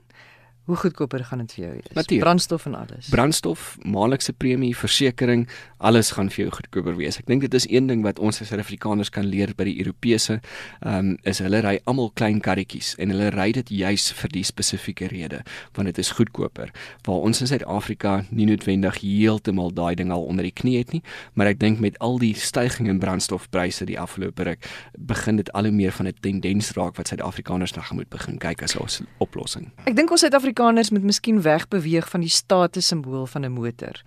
hoe 0.68 0.76
goedkoper 0.76 1.24
gaan 1.24 1.40
dit 1.46 1.54
vir 1.56 1.64
jou 1.64 1.74
wees. 1.74 1.92
Natuurlijk. 1.94 2.24
Brandstof 2.26 2.66
en 2.66 2.74
alles. 2.76 3.08
Brandstof, 3.10 3.78
maandelikse 3.88 4.34
premie, 4.34 4.74
versekerings, 4.76 5.54
alles 5.78 6.12
gaan 6.12 6.28
vir 6.34 6.44
jou 6.44 6.56
goedkoper 6.58 6.98
wees. 6.98 7.20
Ek 7.22 7.28
dink 7.30 7.46
dit 7.46 7.54
is 7.56 7.68
een 7.72 7.88
ding 7.88 8.04
wat 8.04 8.20
ons 8.20 8.42
as 8.44 8.50
Suid-Afrikaners 8.52 9.12
kan 9.14 9.30
leer 9.32 9.54
by 9.56 9.70
die 9.70 9.78
Europese, 9.80 10.42
ehm 10.82 11.14
um, 11.14 11.14
is 11.28 11.40
hulle 11.44 11.62
ry 11.64 11.78
almal 11.88 12.12
klein 12.20 12.42
karretjies 12.44 12.94
en 13.00 13.14
hulle 13.14 13.30
ry 13.36 13.48
dit 13.56 13.72
juis 13.80 14.10
vir 14.20 14.34
die 14.34 14.44
spesifieke 14.48 15.08
rede, 15.12 15.40
want 15.78 15.88
dit 15.88 16.02
is 16.04 16.12
goedkoper. 16.18 16.74
Waar 17.08 17.24
ons 17.30 17.42
in 17.42 17.48
Suid-Afrika 17.48 18.18
nie 18.30 18.50
noodwendig 18.50 19.00
heeltemal 19.06 19.72
daai 19.72 19.96
ding 19.96 20.12
al 20.12 20.28
onder 20.28 20.44
die 20.44 20.52
knie 20.52 20.78
het 20.82 20.92
nie, 20.92 21.02
maar 21.34 21.48
ek 21.54 21.62
dink 21.64 21.80
met 21.80 21.96
al 22.04 22.20
die 22.20 22.34
stygings 22.36 22.92
in 22.92 23.00
brandstofpryse 23.00 23.88
die 23.88 24.00
afgelope 24.00 24.44
ruk, 24.44 24.68
begin 25.00 25.40
dit 25.40 25.52
al 25.56 25.70
hoe 25.70 25.76
meer 25.76 25.96
van 25.96 26.08
'n 26.08 26.16
tendens 26.20 26.76
raak 26.76 27.00
wat 27.00 27.08
Suid-Afrikaners 27.08 27.76
nou 27.80 27.86
moet 28.04 28.10
begin 28.10 28.38
kyk 28.38 28.64
as 28.64 28.76
'n 28.76 29.08
oplossing. 29.20 29.72
Ek 29.86 29.96
dink 29.96 30.12
ons 30.12 30.20
Suid-Afrika 30.22 30.57
Suid-Afrikaners 30.58 30.90
moet 30.90 31.04
miskien 31.06 31.42
wegbeweeg 31.42 32.08
van 32.10 32.24
die 32.26 32.32
status 32.34 32.88
simbool 32.88 33.28
van 33.30 33.46
'n 33.46 33.52
motor. 33.52 34.02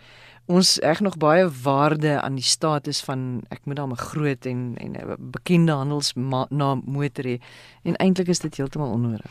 Ons 0.46 0.78
heg 0.82 1.00
nog 1.00 1.16
baie 1.16 1.46
waarde 1.62 2.20
aan 2.20 2.34
die 2.34 2.44
status 2.44 3.00
van 3.00 3.42
ek 3.50 3.60
moet 3.64 3.76
dan 3.76 3.92
'n 3.92 3.96
groot 3.96 4.46
en 4.46 4.74
en 4.76 4.92
'n 4.96 5.30
bekende 5.30 5.72
handelsnaam 5.72 6.82
motor 6.84 7.24
hê 7.24 7.38
en 7.82 7.96
eintlik 7.96 8.28
is 8.28 8.38
dit 8.38 8.56
heeltemal 8.56 8.90
onnodig. 8.90 9.30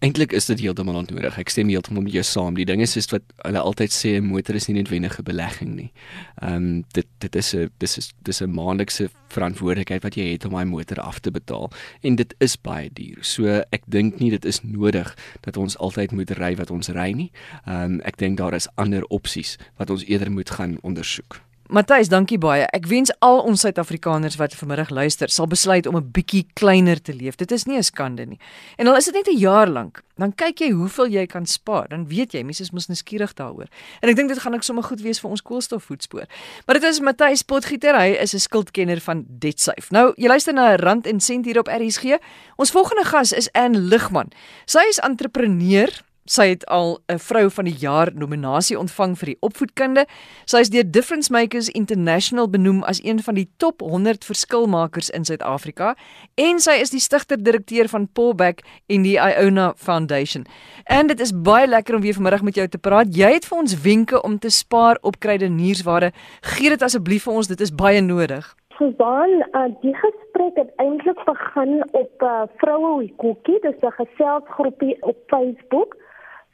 Eintlik 0.00 0.32
is 0.32 0.46
dit 0.48 0.62
heeltemal 0.64 0.96
onnodig. 0.96 1.34
Ek 1.36 1.50
stem 1.52 1.68
heeltemal 1.68 2.06
met 2.06 2.14
jou 2.14 2.22
saam. 2.24 2.54
Die 2.56 2.64
ding 2.64 2.80
is 2.80 2.94
is 2.96 3.10
wat 3.12 3.34
hulle 3.44 3.60
altyd 3.60 3.92
sê 3.92 4.14
'n 4.16 4.24
motor 4.24 4.56
is 4.56 4.66
nie 4.68 4.76
noodwendig 4.78 5.18
'n 5.18 5.24
belegging 5.24 5.74
nie. 5.76 5.92
Ehm 6.40 6.54
um, 6.54 6.84
dit 6.96 7.06
dit 7.18 7.36
is 7.36 7.54
'n 7.54 7.68
dis 7.78 7.98
is 7.98 8.12
dis 8.24 8.40
'n 8.40 8.48
maandelikse 8.48 9.10
verantwoordelikheid 9.28 10.02
wat 10.02 10.16
jy 10.16 10.32
het 10.32 10.44
om 10.44 10.52
daai 10.52 10.64
motor 10.64 11.00
af 11.00 11.18
te 11.20 11.30
betaal 11.30 11.70
en 12.02 12.16
dit 12.16 12.34
is 12.38 12.56
baie 12.56 12.88
duur. 12.92 13.18
So 13.20 13.44
ek 13.70 13.82
dink 13.86 14.20
nie 14.20 14.30
dit 14.30 14.44
is 14.44 14.62
nodig 14.62 15.14
dat 15.42 15.56
ons 15.56 15.76
altyd 15.76 16.12
moet 16.12 16.30
ry 16.30 16.56
wat 16.56 16.70
ons 16.70 16.88
ry 16.88 17.12
nie. 17.12 17.30
Ehm 17.66 17.82
um, 17.82 18.00
ek 18.00 18.16
dink 18.16 18.38
daar 18.38 18.54
is 18.54 18.68
ander 18.76 19.04
opsies 19.10 19.58
wat 19.76 19.90
ons 19.90 20.04
eerder 20.04 20.30
moet 20.30 20.50
gaan 20.50 20.78
ondersoek. 20.82 21.49
Matthys, 21.70 22.08
dankie 22.10 22.34
baie. 22.42 22.64
Ek 22.74 22.88
wens 22.90 23.12
al 23.22 23.36
ons 23.46 23.62
Suid-Afrikaners 23.62 24.34
wat 24.40 24.56
vanmiddag 24.58 24.88
luister, 24.90 25.30
sal 25.30 25.46
besluit 25.46 25.86
om 25.86 25.94
'n 25.96 26.10
bietjie 26.10 26.42
kleiner 26.58 26.98
te 26.98 27.14
leef. 27.14 27.36
Dit 27.36 27.52
is 27.52 27.64
nie 27.64 27.76
'n 27.76 27.82
skande 27.82 28.26
nie. 28.26 28.40
En 28.76 28.88
al 28.88 28.96
is 28.96 29.04
dit 29.04 29.14
net 29.14 29.28
'n 29.28 29.38
jaar 29.38 29.68
lank, 29.68 30.02
dan 30.18 30.34
kyk 30.34 30.58
jy 30.58 30.70
hoeveel 30.70 31.06
jy 31.06 31.26
kan 31.26 31.46
spaar. 31.46 31.88
Dan 31.88 32.08
weet 32.08 32.32
jy, 32.32 32.42
mense 32.42 32.62
is 32.62 32.72
mos 32.72 32.88
nuuskierig 32.88 33.34
daaroor. 33.34 33.68
En 34.02 34.08
ek 34.08 34.16
dink 34.16 34.28
dit 34.28 34.38
gaan 34.38 34.54
ek 34.54 34.62
sommer 34.62 34.82
goed 34.82 35.00
wees 35.00 35.20
vir 35.20 35.30
ons 35.30 35.42
koolstofvoetspoor. 35.42 36.26
Maar 36.66 36.80
dit 36.80 36.84
is 36.84 37.00
Matthys 37.00 37.42
Potgieter, 37.42 37.94
hy 37.94 38.16
is 38.20 38.34
'n 38.34 38.38
skuldkenner 38.38 39.00
van 39.00 39.24
DebtSafe. 39.28 39.90
Nou, 39.90 40.12
jy 40.16 40.26
luister 40.26 40.52
na 40.52 40.72
'n 40.72 40.80
rand 40.80 41.06
en 41.06 41.20
sent 41.20 41.44
hier 41.44 41.58
op 41.58 41.68
RSG. 41.68 42.18
Ons 42.56 42.70
volgende 42.70 43.04
gas 43.04 43.32
is 43.32 43.52
Anne 43.52 43.78
Ligman. 43.78 44.32
Sy 44.66 44.80
is 44.88 44.98
entrepreneur 44.98 45.88
Sy 46.30 46.44
het 46.52 46.66
al 46.66 46.98
'n 47.10 47.18
vrou 47.18 47.50
van 47.50 47.64
die 47.64 47.74
jaar 47.74 48.08
nominasie 48.14 48.78
ontvang 48.78 49.18
vir 49.18 49.26
die 49.26 49.36
opvoedkunde. 49.40 50.06
Sy 50.44 50.58
is 50.58 50.70
deur 50.70 50.90
Difference 50.90 51.32
Makers 51.32 51.68
International 51.68 52.50
benoem 52.50 52.82
as 52.82 53.04
een 53.04 53.18
van 53.22 53.34
die 53.34 53.48
top 53.56 53.80
100 53.80 54.24
verskilmakers 54.24 55.10
in 55.10 55.24
Suid-Afrika 55.24 55.96
en 56.34 56.60
sy 56.60 56.70
is 56.70 56.90
die 56.90 57.00
stigter-direkteur 57.00 57.88
van 57.88 58.08
Pullback 58.12 58.60
en 58.86 59.02
die 59.02 59.18
Iona 59.18 59.72
Foundation. 59.76 60.46
En 60.84 61.06
dit 61.06 61.20
is 61.20 61.32
baie 61.42 61.66
lekker 61.66 61.94
om 61.94 62.00
weer 62.00 62.14
vanmiddag 62.14 62.42
met 62.42 62.54
jou 62.54 62.68
te 62.68 62.78
praat. 62.78 63.16
Jy 63.16 63.32
het 63.32 63.44
vir 63.44 63.58
ons 63.58 63.80
wenke 63.82 64.22
om 64.22 64.38
te 64.38 64.50
spaar 64.50 64.98
op 65.02 65.18
kruideniersware. 65.18 66.12
Gee 66.40 66.68
dit 66.68 66.82
asseblief 66.82 67.22
vir 67.22 67.34
ons, 67.34 67.46
dit 67.46 67.60
is 67.60 67.74
baie 67.74 68.00
nodig. 68.00 68.54
Susan, 68.78 69.44
uh, 69.52 69.66
die 69.80 69.94
gesprek 69.94 70.54
het 70.54 70.70
eintlik 70.76 71.24
begin 71.24 71.82
op 71.90 72.22
uh, 72.22 72.42
Vroue 72.56 73.10
Koekie, 73.16 73.58
dis 73.60 73.82
'n 73.82 73.90
geselsgroepie 73.90 74.96
op 75.02 75.16
Facebook 75.26 75.96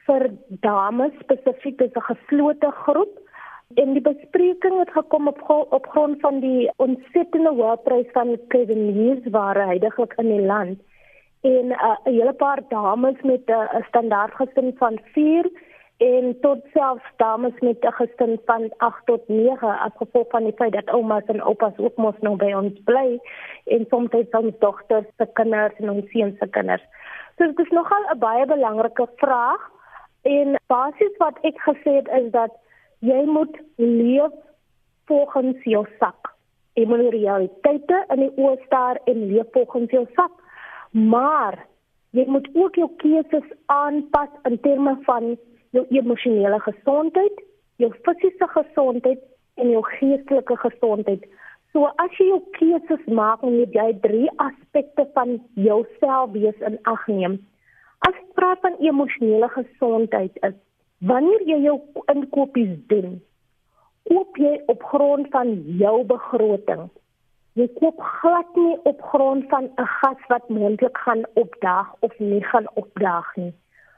vir 0.07 0.31
dames 0.65 1.13
spesifiek 1.21 1.81
is 1.81 1.95
'n 1.95 2.09
geslote 2.11 2.71
groep. 2.71 3.15
En 3.75 3.93
die 3.93 4.03
bespreking 4.03 4.79
het 4.79 4.91
gekom 4.91 5.29
op 5.29 5.41
op 5.71 5.87
grond 5.87 6.21
van 6.21 6.41
die 6.41 6.71
ontsettende 6.77 7.51
hoë 7.51 7.77
prys 7.85 8.11
van 8.13 8.39
kledingware 8.49 9.65
heidaglik 9.67 10.13
in 10.17 10.29
die 10.29 10.47
land. 10.47 10.79
En 11.41 11.65
uh, 11.65 11.97
'n 12.05 12.09
uh, 12.09 12.15
hele 12.19 12.33
paar 12.33 12.61
dames 12.69 13.21
met 13.23 13.43
'n 13.47 13.53
uh, 13.53 13.87
standaard 13.89 14.35
gesin 14.35 14.75
van 14.79 14.99
4 15.13 15.51
en 15.97 16.37
tot 16.41 16.59
selfs 16.73 17.11
dames 17.17 17.61
met 17.61 17.85
'n 17.85 17.93
gesin 17.93 18.41
van 18.45 18.71
8 18.77 19.07
tot 19.07 19.29
9 19.29 19.79
afgevolg 19.79 20.27
van 20.29 20.45
die 20.45 20.53
feit 20.57 20.73
dat 20.73 20.91
oumas 20.91 21.25
en 21.27 21.41
oupas 21.41 21.77
ook 21.77 21.97
mos 21.97 22.19
nog 22.21 22.37
by 22.37 22.53
ons 22.53 22.81
bly 22.85 23.19
en 23.65 23.87
soms 23.89 24.11
het 24.11 24.35
ons 24.35 24.59
dogters 24.59 25.07
se 25.17 25.27
kinders 25.33 25.75
en 25.77 25.91
ons 25.91 26.11
seuns 26.11 26.39
se 26.39 26.49
kinders. 26.49 26.85
So 27.37 27.47
dit 27.47 27.59
is 27.59 27.71
nogal 27.71 28.03
'n 28.15 28.19
baie 28.19 28.47
belangrike 28.47 29.09
vraag 29.17 29.71
En 30.27 30.57
basies 30.67 31.17
wat 31.23 31.39
ek 31.47 31.59
gesê 31.63 32.01
het 32.01 32.09
is 32.19 32.31
dat 32.35 32.55
jy 33.07 33.23
moet 33.31 33.55
leef 33.79 34.35
volgens 35.07 35.63
jou 35.63 35.85
sak. 36.01 36.33
Jy 36.75 36.87
moet 36.91 37.05
die 37.05 37.15
realiteite 37.15 38.03
in 38.15 38.25
die 38.25 38.33
oë 38.35 38.57
staar 38.65 38.99
en 39.07 39.23
leef 39.31 39.53
volgens 39.55 39.95
jou 39.95 40.05
sak. 40.19 40.35
Maar 40.91 41.61
jy 42.17 42.27
moet 42.27 42.49
ook 42.55 42.75
jou 42.81 42.89
keuses 43.03 43.49
aanpas 43.73 44.33
in 44.49 44.59
terme 44.67 44.97
van 45.07 45.37
jou 45.77 45.85
emosionele 45.95 46.59
gesondheid, 46.65 47.43
jou 47.83 47.93
fisiese 48.03 48.49
gesondheid 48.55 49.23
en 49.61 49.71
jou 49.71 49.83
geestelike 49.99 50.57
gesondheid. 50.65 51.27
So 51.73 51.91
as 52.03 52.13
jy 52.19 52.31
jou 52.33 52.41
keuses 52.57 53.05
maak, 53.07 53.43
moet 53.45 53.75
jy 53.77 53.91
drie 54.03 54.31
aspekte 54.43 55.07
van 55.15 55.37
jouself 55.55 56.33
wees 56.35 56.67
in 56.67 56.79
ag 56.89 57.07
neem. 57.07 57.39
As 58.05 58.15
jy 58.15 58.27
praat 58.37 58.61
van 58.61 58.77
emosionele 58.85 59.49
gesondheid 59.55 60.37
is 60.49 60.57
wanneer 61.09 61.43
jy 61.49 61.59
jou 61.65 61.77
inkopies 62.13 62.75
doen, 62.93 63.17
koop 64.09 64.39
jy 64.41 64.53
op 64.73 64.85
grond 64.93 65.29
van 65.33 65.53
jou 65.81 65.97
begroting. 66.09 66.87
Jy 67.57 67.67
koop 67.79 68.01
glad 68.21 68.57
nie 68.61 68.77
op 68.91 69.01
grond 69.13 69.49
van 69.53 69.65
'n 69.65 69.87
gas 69.99 70.27
wat 70.29 70.49
moontlik 70.49 70.99
gaan 71.05 71.25
opdaag 71.35 71.95
of 72.01 72.19
nie 72.19 72.45
gaan 72.45 72.69
opdaag 72.75 73.37
nie. 73.37 73.53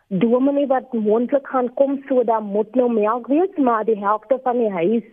Dominee 0.08 0.66
wat 0.66 0.92
moontlik 0.92 1.46
gaan 1.46 1.74
kom 1.74 2.02
sodat 2.08 2.42
moet 2.42 2.74
nou 2.74 2.92
melk 2.92 3.26
wees, 3.26 3.56
maar 3.56 3.84
die 3.84 3.98
helfte 3.98 4.38
van 4.42 4.58
die 4.58 4.70
huis 4.70 5.04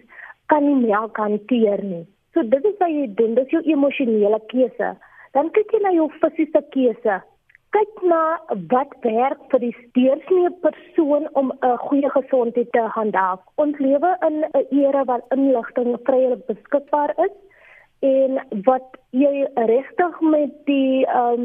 kan 0.46 0.64
nie 0.64 0.88
melk 0.88 1.18
hanteer 1.18 1.84
nie. 1.84 2.06
So 2.34 2.44
dit 2.44 2.66
is 2.66 2.78
wat 2.78 2.90
jy 2.90 3.14
doen, 3.16 3.34
dis 3.36 3.50
jou 3.50 3.62
emosionele 3.64 4.40
keuse. 4.48 4.96
Dan 5.32 5.52
kyk 5.52 5.72
jy 5.72 5.80
na 5.82 5.92
jou 5.92 6.10
fisiese 6.22 6.62
keuse 6.70 7.22
kyk 7.76 8.04
na 8.08 8.22
wat 8.72 8.94
werk 9.04 9.42
vir 9.52 9.60
die 9.60 9.74
deursnee 9.98 10.52
persoon 10.64 11.26
om 11.40 11.52
'n 11.52 11.78
goeie 11.88 12.10
gesondheid 12.10 12.72
te 12.72 12.84
handhaaf. 12.98 13.42
Ons 13.64 13.78
lewe 13.86 14.12
in 14.28 14.38
'n 14.44 14.66
era 14.84 15.04
waar 15.10 15.24
inligting 15.36 15.98
vrylik 16.08 16.46
beskikbaar 16.52 17.12
is 17.26 17.36
en 18.00 18.40
wat 18.70 18.88
jy 19.12 19.48
regtig 19.56 20.22
met 20.22 20.54
die 20.66 21.06
ehm 21.06 21.34
um, 21.34 21.44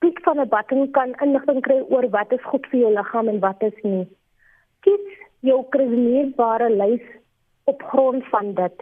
klik 0.00 0.20
van 0.28 0.40
'n 0.40 0.48
button 0.48 0.90
kan 0.90 1.14
inligting 1.24 1.60
kry 1.60 1.80
oor 1.88 2.06
wat 2.10 2.32
is 2.32 2.50
goed 2.50 2.66
vir 2.70 2.80
jou 2.80 2.92
liggaam 2.92 3.28
en 3.28 3.40
wat 3.40 3.62
is 3.62 3.78
nie. 3.82 4.06
Kies 4.80 5.06
jou 5.40 5.64
kreatiewe 5.70 6.68
lys 6.70 7.06
op 7.64 7.82
grond 7.82 8.24
van 8.24 8.54
dit. 8.54 8.78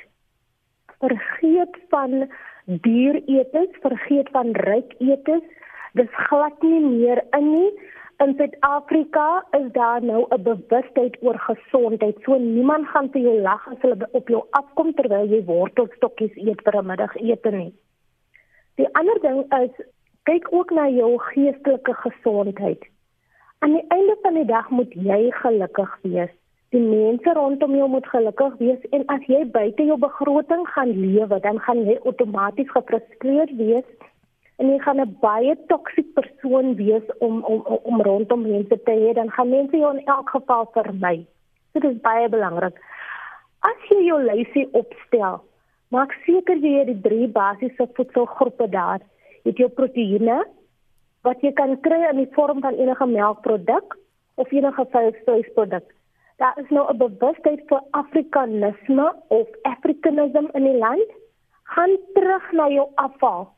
Vergeet 0.99 1.77
van 1.89 2.31
duur 2.65 3.23
eetes, 3.27 3.71
vergeet 3.81 4.29
van 4.31 4.51
ryk 4.53 4.95
eetes 4.99 5.47
dis 5.99 6.11
glad 6.29 6.63
nie 6.63 6.81
meer 6.81 7.23
in 7.39 7.51
nie. 7.51 7.71
In 8.23 8.35
Suid-Afrika 8.39 9.45
is 9.59 9.73
daar 9.73 10.03
nou 10.03 10.27
'n 10.31 10.43
bewustheid 10.43 11.17
oor 11.23 11.39
gesondheid. 11.39 12.17
So 12.25 12.39
niemand 12.39 12.87
gaan 12.87 13.11
vir 13.11 13.21
jou 13.21 13.41
lag 13.41 13.69
as 13.69 13.81
hulle 13.81 14.09
op 14.13 14.29
jou 14.29 14.43
afkom 14.51 14.95
terwyl 14.95 15.27
jy 15.27 15.45
wortelstokkies 15.45 16.37
eet 16.37 16.63
vir 16.63 16.77
'n 16.77 16.87
middagete 16.87 17.51
nie. 17.51 17.75
Die 18.77 18.89
ander 18.93 19.21
ding 19.21 19.41
is 19.63 19.87
kyk 20.23 20.53
ook 20.53 20.71
na 20.71 20.89
jou 20.89 21.19
geestelike 21.19 21.95
gesondheid. 21.95 22.83
Aan 23.59 23.73
die 23.73 23.85
einde 23.89 24.17
van 24.23 24.35
die 24.35 24.45
dag 24.45 24.71
moet 24.71 24.93
jy 24.93 25.31
gelukkig 25.31 25.99
wees. 26.03 26.31
Die 26.69 26.81
mense 26.81 27.33
rondom 27.33 27.75
jou 27.77 27.89
moet 27.89 28.07
gelukkig 28.07 28.57
wees 28.59 28.81
en 28.91 29.07
as 29.07 29.23
jy 29.27 29.45
buite 29.51 29.85
jou 29.85 29.99
begroting 29.99 30.67
gaan 30.69 30.91
lewe, 30.91 31.41
dan 31.41 31.61
gaan 31.61 31.85
jy 31.85 31.99
outomaties 32.05 32.71
gefrustreerd 32.71 33.57
wees 33.57 33.85
en 34.57 34.71
jy 34.71 34.79
gaan 34.79 35.01
'n 35.01 35.17
baie 35.21 35.55
toksiese 35.67 36.13
persoon 36.15 36.75
wees 36.77 37.07
om 37.19 37.43
om 37.45 37.61
om 37.91 38.03
rondom 38.03 38.43
mense 38.43 38.83
te 38.83 38.93
hê, 38.93 39.15
dan 39.15 39.31
gaan 39.31 39.49
mense 39.51 39.77
jou 39.77 39.97
in 39.97 40.05
elk 40.07 40.31
geval 40.31 40.69
vermy. 40.75 41.27
Dit 41.73 41.85
is 41.85 42.01
baie 42.01 42.29
belangrik. 42.29 42.77
As 43.61 43.89
jy 43.89 44.05
jou 44.05 44.21
lysie 44.23 44.69
opstel, 44.73 45.41
maak 45.89 46.13
seker 46.27 46.57
jy 46.57 46.79
het 46.79 46.87
die 46.87 47.01
drie 47.01 47.29
basiese 47.29 47.89
voedselgroepe 47.95 48.69
daar. 48.69 49.01
Jy 49.43 49.51
het 49.51 49.59
jou 49.59 49.69
proteïene 49.69 50.45
wat 51.25 51.41
jy 51.41 51.53
kan 51.53 51.81
kry 51.81 52.05
in 52.11 52.17
die 52.17 52.33
vorm 52.37 52.61
van 52.61 52.75
enige 52.75 53.07
melkproduk 53.07 53.97
of 54.35 54.53
enige 54.53 54.87
vleisvleisproduk. 54.91 55.87
Daar 56.37 56.59
is 56.59 56.69
nou 56.69 56.85
'n 56.93 56.99
bewustheid 56.99 57.61
vir 57.69 57.81
Afrikanisme 57.91 59.15
of 59.29 59.49
Africanism 59.63 60.47
in 60.53 60.65
die 60.65 60.79
land. 60.79 61.11
Gaan 61.63 61.97
terug 62.15 62.53
na 62.53 62.69
jou 62.69 62.89
afval. 62.95 63.54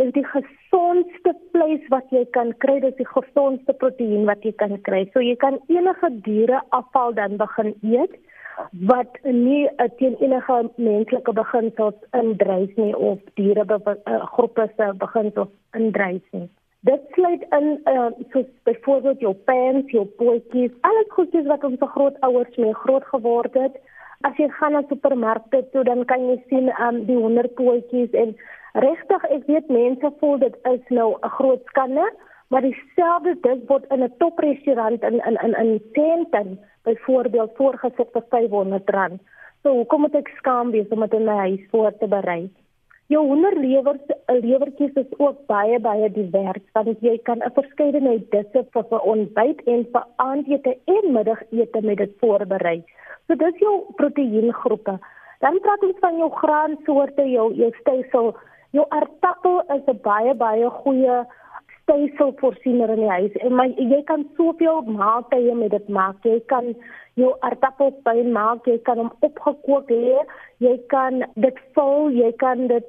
Dit 0.00 0.08
is 0.08 0.14
die 0.16 0.28
gesondste 0.32 1.32
vleis 1.52 1.82
wat 1.92 2.06
jy 2.08 2.22
kan 2.32 2.54
kry, 2.64 2.78
dit 2.80 2.94
is 2.94 3.00
die 3.02 3.08
gesondste 3.10 3.74
proteïen 3.76 4.22
wat 4.24 4.46
jy 4.46 4.54
kan 4.56 4.78
kry. 4.86 5.02
So 5.12 5.20
jy 5.20 5.34
kan 5.42 5.58
enige 5.68 6.08
diere 6.24 6.62
afval 6.72 7.12
dan 7.18 7.34
begin 7.36 7.74
eet 7.84 8.14
wat 8.88 9.18
nie 9.24 9.66
uh, 9.68 9.88
teen 9.98 10.14
enige 10.24 10.56
menslike 10.80 11.34
beginsels 11.36 11.98
indrys 12.16 12.72
nie 12.80 12.94
of 12.96 13.20
diere 13.36 13.66
uh, 13.68 14.14
groepe 14.32 14.66
se 14.78 14.88
beginsels 15.02 15.52
indrys 15.76 16.24
nie. 16.32 16.46
Dit 16.88 17.04
sluit 17.18 17.44
in 17.58 17.68
uh, 17.92 18.08
soos 18.32 18.48
byvoorbeeld 18.64 19.20
jou 19.20 19.34
pens, 19.52 19.92
jou 19.92 20.06
potjies, 20.22 20.72
alles 20.80 21.12
goedjies 21.12 21.48
wat 21.52 21.66
ons 21.68 21.84
grootouers 21.92 22.56
mee 22.56 22.72
groot 22.86 23.04
geword 23.12 23.60
het. 23.60 23.76
As 24.24 24.40
jy 24.40 24.48
gaan 24.56 24.72
na 24.76 24.82
supermarkte 24.88 25.60
toe, 25.74 25.84
dan 25.84 26.06
kan 26.08 26.24
jy 26.28 26.38
sien 26.48 26.72
um, 26.80 27.04
die 27.04 27.20
wonderpotjies 27.20 28.16
en 28.16 28.32
regtig 28.72 29.24
ek 29.24 29.46
weet 29.46 29.68
mense 29.68 30.12
voel 30.20 30.38
dit 30.38 30.56
is 30.72 30.80
nou 30.88 31.16
'n 31.22 31.28
groot 31.28 31.62
skande, 31.66 32.12
maar 32.48 32.62
dieselfde 32.62 33.36
dit 33.40 33.66
word 33.66 33.84
in 33.90 34.02
'n 34.02 34.12
toprestaurant 34.18 35.02
in 35.02 35.20
in 35.26 35.36
in 35.42 35.54
in 35.54 35.80
Sandton 35.92 36.58
byvoorbeeld 36.82 37.56
voorgesit 37.56 38.08
vir 38.12 38.22
R500. 38.22 39.18
So 39.62 39.74
hoekom 39.74 40.00
moet 40.00 40.14
ek 40.14 40.28
skaam 40.38 40.70
wees 40.70 40.88
om 40.88 41.00
dit 41.00 41.14
in 41.14 41.24
my 41.24 41.36
huis 41.36 41.64
voor 41.70 41.92
te 41.98 42.06
berei? 42.06 42.50
Jou 43.10 43.24
hoenderlewers 43.26 44.00
lewertjies 44.26 44.94
is 44.94 45.18
ook 45.18 45.46
baie 45.50 45.78
baie 45.82 46.10
divers 46.14 46.62
want 46.72 47.00
jy 47.02 47.18
kan 47.28 47.42
'n 47.42 47.52
verskeidenheid 47.56 48.30
disse 48.30 48.64
vir, 48.72 48.84
vir 48.90 49.00
ontbyt 49.00 49.60
en 49.66 49.84
vir 49.92 50.04
aandete 50.16 50.76
en 50.84 51.12
middagete 51.12 51.80
met 51.82 51.98
dit 51.98 52.12
voorberei. 52.20 52.84
So 53.26 53.34
dis 53.34 53.58
jou 53.58 53.74
proteïengroepe. 53.96 54.98
Dan 55.40 55.60
praat 55.60 55.82
ons 55.82 55.98
van 56.00 56.16
jou 56.16 56.30
graansoorte, 56.30 57.24
jou 57.30 57.54
jou 57.54 57.70
stysel. 57.80 58.36
Jou 58.76 58.86
aardappel 58.88 59.60
is 59.76 59.86
'n 59.86 60.00
baie 60.02 60.34
baie 60.34 60.70
goeie 60.70 61.24
stysel-voorsiener 61.82 62.90
in 62.90 63.00
die 63.04 63.10
huis. 63.10 63.32
En 63.32 63.54
my 63.54 63.66
jy 63.76 64.02
kan 64.04 64.28
soveel 64.36 64.82
maaltye 64.82 65.54
met 65.54 65.70
dit 65.70 65.88
maak. 65.88 66.16
Jy 66.22 66.40
kan 66.46 66.74
jou 67.14 67.34
aardappelpyn 67.40 68.32
maak, 68.32 68.66
jy 68.66 68.78
kan 68.78 68.98
hom 68.98 69.12
opgekook 69.20 69.88
hê, 69.88 70.22
jy 70.58 70.76
kan 70.86 71.24
dit 71.34 71.58
vul, 71.74 72.10
jy 72.10 72.32
kan 72.32 72.66
dit 72.66 72.86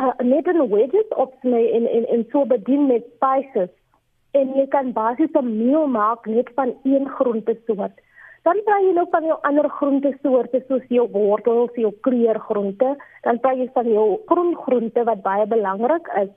uh, 0.00 0.14
net 0.24 0.48
in 0.48 0.62
wedges 0.70 1.16
opsny 1.16 1.66
en 1.76 1.86
en 1.86 2.06
en 2.06 2.26
so 2.32 2.44
bedien 2.44 2.86
met 2.86 3.04
spices 3.16 3.70
en 4.38 4.54
jy 4.54 4.66
kan 4.72 4.92
basies 4.92 5.34
'n 5.34 5.50
meal 5.58 5.86
maak 5.86 6.26
net 6.26 6.48
van 6.54 6.74
een 6.84 7.08
groente 7.08 7.56
soort. 7.66 7.96
Dan 8.48 8.60
kry 8.64 8.78
jy 8.86 8.92
nou 8.96 9.06
van 9.12 9.26
jou 9.28 9.36
ander 9.44 9.68
groente 9.76 10.12
soorte 10.22 10.62
soos 10.68 10.84
jou 10.88 11.06
wortels, 11.12 11.74
jou 11.76 11.92
kleurgroente, 12.06 12.94
dan 13.26 13.40
kry 13.44 13.56
jy 13.58 13.68
van 13.74 13.88
jou 13.92 14.06
groen 14.30 14.54
groente 14.64 15.04
wat 15.04 15.24
baie 15.26 15.46
belangrik 15.46 16.08
is, 16.22 16.30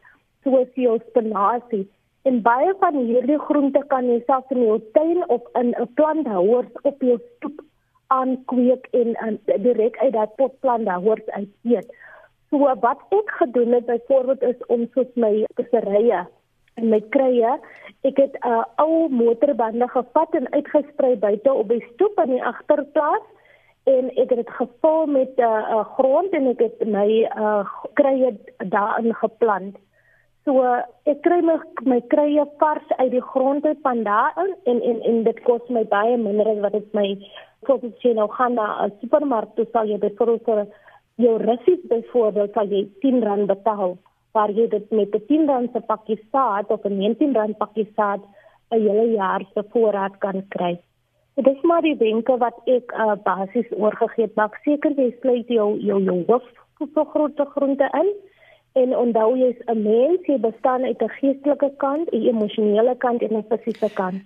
soos 0.43 0.67
jou 0.75 0.97
spinasie. 1.07 1.85
En 2.27 2.41
baie 2.43 2.73
van 2.79 2.97
hierdie 2.99 3.39
groente 3.47 3.83
kan 3.91 4.07
jy 4.11 4.19
self 4.27 4.51
in 4.51 4.65
jou 4.65 4.79
tuin 4.97 5.23
of 5.29 5.47
in 5.59 5.71
'n 5.79 5.87
planthouer 5.95 6.67
op 6.83 7.01
jou 7.01 7.17
stoep 7.35 7.63
aankweek 8.07 8.87
en, 8.91 9.15
en 9.15 9.39
direk 9.63 9.97
uit 9.97 10.13
daai 10.13 10.27
potplanthouers 10.37 11.27
uit 11.29 11.49
eet. 11.63 11.89
So 12.49 12.59
wat 12.85 12.99
ek 13.09 13.31
gedoen 13.39 13.71
het 13.73 13.85
byvoorbeeld 13.85 14.43
is 14.51 14.65
om 14.67 14.87
soos 14.93 15.11
my 15.15 15.45
visserye 15.55 16.27
en 16.75 16.89
my 16.89 16.99
krye, 17.15 17.57
ek 18.03 18.17
het 18.17 18.33
'n 18.39 18.47
uh, 18.47 18.63
ou 18.75 19.09
motorbande 19.09 19.87
gevat 19.87 20.35
en 20.35 20.51
uitgesprei 20.51 21.15
buite 21.15 21.53
op 21.53 21.67
die 21.69 21.85
stoep 21.93 22.19
in 22.23 22.29
die 22.35 22.43
agterplaas 22.43 23.25
en 23.83 24.09
ek 24.15 24.29
het 24.29 24.39
dit 24.43 24.49
gevul 24.49 25.05
met 25.05 25.31
'n 25.37 25.41
uh, 25.41 25.69
uh, 25.75 25.85
grond 25.95 26.31
en 26.33 26.47
ek 26.47 26.59
het 26.59 26.87
my 26.87 27.29
uh, 27.37 27.65
krye 27.93 28.35
daarin 28.57 29.13
geplant. 29.13 29.75
So 30.43 30.63
ek 31.05 31.21
kry 31.21 31.39
my 31.41 31.57
my 31.83 32.01
krye 32.11 32.45
vars 32.59 32.87
uit 32.97 33.11
die 33.11 33.21
grond 33.21 33.65
uit 33.65 33.79
van 33.81 34.03
daarin 34.03 34.55
en 34.63 34.81
en 34.81 35.01
en 35.01 35.23
dit 35.23 35.39
kos 35.43 35.69
my 35.69 35.83
baie 35.83 36.17
minder 36.17 36.47
as 36.47 36.59
wat 36.59 36.71
dit 36.71 36.93
my 36.93 37.07
kos 37.63 37.83
as 37.83 38.03
jy 38.03 38.13
nou 38.13 38.27
gaan 38.27 38.53
na 38.53 38.85
'n 38.85 38.91
supermark 39.01 39.55
toe 39.55 39.65
sal 39.71 39.87
jy 39.87 39.97
byvoorbeeld 39.97 40.73
jou 41.15 41.37
russies 41.37 41.79
byvoorbeeld 41.87 42.53
sal 42.53 42.67
jy 42.67 42.89
R10 43.03 43.45
betaal 43.45 43.97
waar 44.33 44.51
jy 44.51 44.67
dit 44.67 44.91
met 44.91 45.15
'n 45.15 45.21
R10 45.29 45.71
se 45.73 45.79
pakkie 45.91 46.19
saad 46.31 46.71
of 46.71 46.83
'n 46.85 46.97
R19 46.99 47.57
pakkie 47.57 47.89
saad 47.95 48.21
'n 48.71 48.81
hele 48.81 49.11
jaar 49.11 49.45
se 49.53 49.63
voorraad 49.71 50.17
kan 50.17 50.47
kry. 50.47 50.79
Dit 51.35 51.47
is 51.47 51.61
maar 51.61 51.81
die 51.81 51.97
wenke 51.97 52.37
wat 52.37 52.57
ek 52.65 52.93
uh, 52.93 53.15
basies 53.23 53.69
oorgegee 53.77 54.25
het, 54.25 54.35
maar 54.35 54.59
seker 54.63 54.91
jy 54.91 55.15
sluit 55.21 55.47
jou 55.47 55.79
jou 55.79 56.01
jou 56.01 56.23
hoof 56.27 56.43
so 56.93 57.03
groot 57.03 57.39
groente 57.55 57.87
in 58.01 58.09
en 58.81 58.97
onthou 58.97 59.37
jy 59.37 59.49
is 59.55 59.61
'n 59.65 59.81
mens, 59.83 60.25
jy 60.25 60.37
bestaan 60.39 60.83
uit 60.83 61.01
'n 61.01 61.09
geestelike 61.09 61.71
kant, 61.77 62.09
'n 62.11 62.27
emosionele 62.27 62.95
kant 62.97 63.21
en 63.21 63.37
'n 63.37 63.45
fisiese 63.49 63.93
kant. 63.93 64.21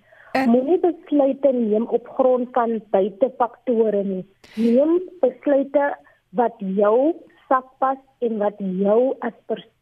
Moenie 0.46 0.80
besluite 0.80 1.52
neem 1.52 1.86
op 1.86 2.08
grond 2.08 2.48
van 2.52 2.82
buitefaktore 2.90 4.04
nie. 4.04 4.26
Neem 4.56 5.02
besluite 5.20 5.96
wat 6.30 6.54
jou 6.58 7.16
sakpas 7.48 7.98
en 8.20 8.38
wat 8.38 8.56
jou 8.60 9.16
as 9.20 9.34
persoon 9.46 9.77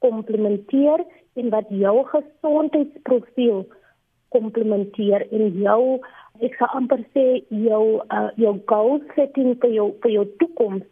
komplementeer 0.00 1.04
en 1.34 1.50
wat 1.50 1.68
jou 1.68 1.96
gesondheidsprofiel 2.12 3.64
komplementeer 4.34 5.26
en 5.30 5.52
jou 5.62 5.82
ek 6.46 6.56
sou 6.58 6.68
amper 6.78 7.02
sê 7.14 7.26
jou 7.66 7.84
uh, 8.00 8.30
jou 8.40 8.54
goal 8.70 9.00
setting 9.14 9.56
vir 9.62 9.74
jou 9.76 9.88
vir 10.04 10.14
jou 10.14 10.24
toekoms 10.42 10.86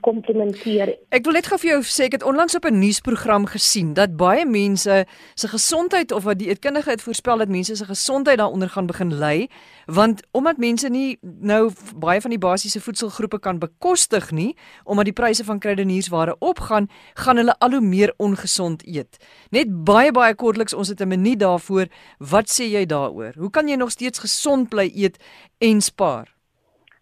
komplementeer. 0.00 0.96
Ek 1.08 1.24
wil 1.24 1.36
net 1.38 1.46
gou 1.46 1.58
vir 1.58 1.70
jou 1.70 1.80
sê 1.86 2.08
ek 2.08 2.18
het 2.18 2.26
onlangs 2.26 2.56
op 2.56 2.64
'n 2.64 2.78
nuusprogram 2.78 3.46
gesien 3.46 3.94
dat 3.94 4.16
baie 4.16 4.46
mense 4.46 5.06
se 5.34 5.48
gesondheid 5.48 6.12
of 6.12 6.24
wat 6.24 6.38
die 6.38 6.48
eetkundige 6.48 6.90
het 6.90 7.02
voorspel 7.02 7.38
dat 7.38 7.48
mense 7.48 7.76
se 7.76 7.84
gesondheid 7.84 8.38
daaronder 8.38 8.68
gaan 8.68 8.86
begin 8.86 9.18
ly 9.18 9.48
want 9.86 10.22
omdat 10.30 10.56
mense 10.56 10.88
nie 10.88 11.18
nou 11.22 11.70
baie 11.96 12.20
van 12.20 12.30
die 12.30 12.38
basiese 12.38 12.80
voedselgroepe 12.80 13.38
kan 13.38 13.58
bekostig 13.58 14.30
nie 14.30 14.56
omdat 14.84 15.04
die 15.04 15.12
pryse 15.12 15.44
van 15.44 15.58
kruideniersware 15.58 16.36
opgaan, 16.38 16.88
gaan 17.14 17.36
hulle 17.36 17.58
al 17.58 17.70
hoe 17.70 17.80
meer 17.80 18.14
ongesond 18.16 18.86
eet. 18.86 19.18
Net 19.50 19.84
baie 19.84 20.12
baie 20.12 20.34
kortliks 20.34 20.74
ons 20.74 20.88
het 20.88 21.00
'n 21.00 21.08
minuut 21.08 21.40
daarvoor. 21.40 21.86
Wat 22.18 22.50
sê 22.50 22.64
jy 22.64 22.86
daaroor? 22.86 23.32
Hoe 23.36 23.50
kan 23.50 23.68
jy 23.68 23.76
nog 23.76 23.90
steeds 23.90 24.18
gesond 24.18 24.68
bly 24.68 24.90
eet 24.94 25.16
en 25.58 25.80
spaar? 25.80 26.39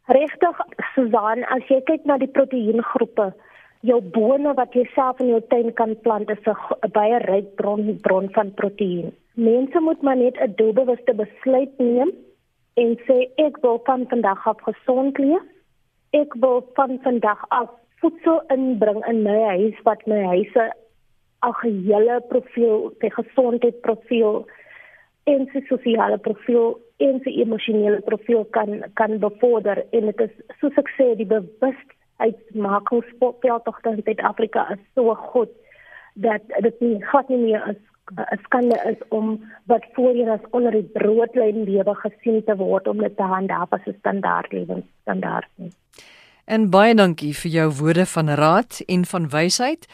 Regtig 0.08 0.56
Susan, 0.94 1.44
as 1.52 1.64
jy 1.68 1.82
kyk 1.84 2.06
na 2.08 2.16
die 2.16 2.30
proteïengroepe, 2.32 3.26
jou 3.84 3.98
bone 4.14 4.54
wat 4.56 4.72
jy 4.72 4.86
self 4.94 5.20
in 5.20 5.28
jou 5.34 5.40
tuin 5.52 5.68
kan 5.76 5.92
plant 6.06 6.30
is 6.32 6.48
'n 6.48 6.90
baie 6.96 7.18
ryk 7.28 7.50
bron 7.60 7.82
bron 8.06 8.30
van 8.36 8.50
proteïen. 8.60 9.12
Mense 9.36 9.80
moet 9.80 10.00
maar 10.02 10.16
net 10.16 10.40
'n 10.40 10.54
doelbewuste 10.56 11.14
besluit 11.14 11.78
neem 11.78 12.10
en 12.76 12.96
sê 13.06 13.18
ek 13.36 13.60
wil 13.62 13.82
van 13.84 14.06
vandag 14.08 14.46
af 14.46 14.60
gesond 14.70 15.18
leef. 15.18 15.44
Ek 16.12 16.34
wil 16.40 16.64
van 16.74 16.98
vandag 17.04 17.44
af 17.50 17.68
voedsel 18.00 18.42
inbring 18.48 19.04
in 19.06 19.22
my 19.22 19.40
huis 19.56 19.76
wat 19.84 20.06
my 20.06 20.22
huis 20.24 20.54
'n 20.56 20.72
algehele 21.40 22.20
profiel, 22.28 22.92
'n 23.02 23.10
gesondheidsprofiel 23.10 24.46
en 25.24 25.40
'n 25.54 25.64
sosiale 25.68 26.18
profiel 26.18 26.80
en 26.98 27.20
sy 27.24 27.34
emosionele 27.42 28.00
profiel 28.06 28.44
kan 28.56 28.82
kan 28.94 29.18
bevorder 29.22 29.84
en 29.92 30.10
dit 30.10 30.20
is 30.26 30.34
soos 30.60 30.80
ek 30.82 30.90
sê 30.96 31.12
die 31.18 31.28
bewustheid 31.30 32.54
maak 32.54 32.92
ons 32.92 33.06
speel 33.14 33.62
tog 33.66 33.78
in 33.86 34.02
Suid-Afrika 34.02 34.66
is 34.74 34.82
so 34.94 35.14
goed 35.30 35.52
dat 36.14 36.42
dit 36.66 36.80
nie 36.80 36.96
glad 37.10 37.28
nie 37.28 37.42
meer 37.44 37.62
is 37.74 37.82
'n 38.16 38.38
skande 38.42 38.78
is 38.90 39.00
om 39.08 39.40
wat 39.66 39.84
voorheen 39.92 40.28
as 40.28 40.44
onder 40.50 40.72
die 40.72 40.90
broodlyn 40.92 41.64
lewe 41.64 41.94
gesien 41.94 42.44
te 42.44 42.56
word 42.56 42.88
om 42.88 42.98
dit 42.98 43.16
te 43.16 43.22
handhaaf 43.22 43.72
as 43.72 43.86
'n 43.86 43.96
standaard 43.98 44.52
lewensstandaard. 44.52 45.48
En 46.44 46.70
baie 46.70 46.94
dankie 46.94 47.34
vir 47.36 47.50
jou 47.50 47.68
woorde 47.80 48.06
van 48.06 48.28
raad 48.28 48.82
en 48.86 49.04
van 49.04 49.28
wysheid. 49.28 49.86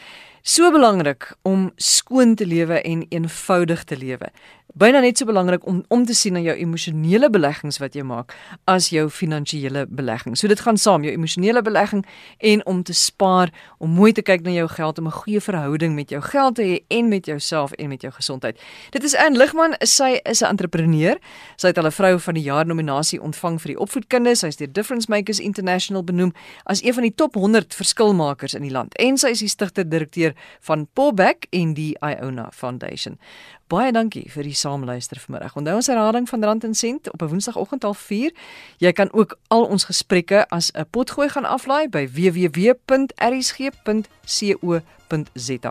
So 0.47 0.71
belangrik 0.71 1.33
om 1.41 1.71
skoon 1.75 2.35
te 2.35 2.45
lewe 2.45 2.81
en 2.81 3.05
eenvoudig 3.09 3.83
te 3.83 3.97
lewe 3.97 4.29
byna 4.75 4.99
net 4.99 5.15
so 5.17 5.27
belangrik 5.27 5.63
om 5.67 5.83
om 5.87 6.03
te 6.05 6.13
sien 6.13 6.33
na 6.35 6.41
jou 6.43 6.53
emosionele 6.59 7.29
beleggings 7.31 7.77
wat 7.79 7.93
jy 7.95 8.03
maak 8.03 8.33
as 8.67 8.89
jou 8.91 9.05
finansiële 9.09 9.85
belegging. 9.87 10.35
So 10.35 10.51
dit 10.51 10.59
gaan 10.59 10.77
saam, 10.77 11.05
jou 11.07 11.13
emosionele 11.15 11.61
belegging 11.63 12.03
en 12.51 12.63
om 12.67 12.81
te 12.83 12.93
spaar, 12.93 13.53
om 13.79 13.93
mooi 13.95 14.11
te 14.11 14.23
kyk 14.25 14.43
na 14.43 14.51
jou 14.51 14.67
geld 14.67 14.99
om 14.99 15.07
'n 15.07 15.15
goeie 15.21 15.41
verhouding 15.41 15.95
met 15.95 16.09
jou 16.09 16.21
geld 16.21 16.55
te 16.55 16.63
hê 16.63 16.83
en 16.87 17.07
met 17.07 17.25
jouself 17.25 17.71
en 17.71 17.87
met 17.87 18.01
jou 18.01 18.11
gesondheid. 18.13 18.59
Dit 18.91 19.03
is 19.03 19.15
Anne 19.15 19.37
Ligman, 19.37 19.75
sy 19.79 20.19
is 20.23 20.41
'n 20.41 20.45
entrepreneur. 20.45 21.17
Sy 21.55 21.67
het 21.67 21.77
al 21.77 21.85
'n 21.85 21.91
vrou 21.91 22.19
van 22.19 22.33
die 22.33 22.43
jaar 22.43 22.65
nominasie 22.65 23.21
ontvang 23.21 23.61
vir 23.61 23.67
die 23.67 23.79
opvoedkunde. 23.79 24.35
Sy 24.35 24.47
is 24.47 24.57
deur 24.57 24.71
Difference 24.71 25.07
Makers 25.09 25.39
International 25.39 26.03
benoem 26.03 26.33
as 26.65 26.83
een 26.83 26.93
van 26.93 27.03
die 27.03 27.15
top 27.15 27.35
100 27.35 27.75
verskilmakers 27.75 28.53
in 28.53 28.61
die 28.61 28.71
land 28.71 28.97
en 28.97 29.17
sy 29.17 29.27
is 29.27 29.39
die 29.39 29.47
stigter-direkteur 29.47 30.34
van 30.59 30.87
Pullback 30.93 31.45
en 31.49 31.73
die 31.73 31.97
Iona 31.99 32.49
Foundation. 32.51 33.19
Baie 33.67 33.91
dankie 33.91 34.29
vir 34.29 34.43
die 34.45 34.53
saamluister 34.53 35.17
vanmiddag. 35.19 35.55
Onthou 35.57 35.75
ons 35.79 35.87
herhaling 35.89 36.29
van 36.29 36.43
Rand 36.45 36.63
en 36.63 36.75
Sent 36.75 37.11
op 37.11 37.21
'n 37.21 37.27
Woensdagoggend 37.27 37.83
half 37.83 37.97
4. 37.97 38.31
Jy 38.77 38.91
kan 38.91 39.13
ook 39.13 39.37
al 39.47 39.65
ons 39.65 39.83
gesprekke 39.83 40.47
as 40.49 40.71
'n 40.71 40.85
potgooi 40.89 41.29
gaan 41.29 41.45
aflaai 41.45 41.89
by 41.89 42.07
www.rsg.co.za. 42.07 42.97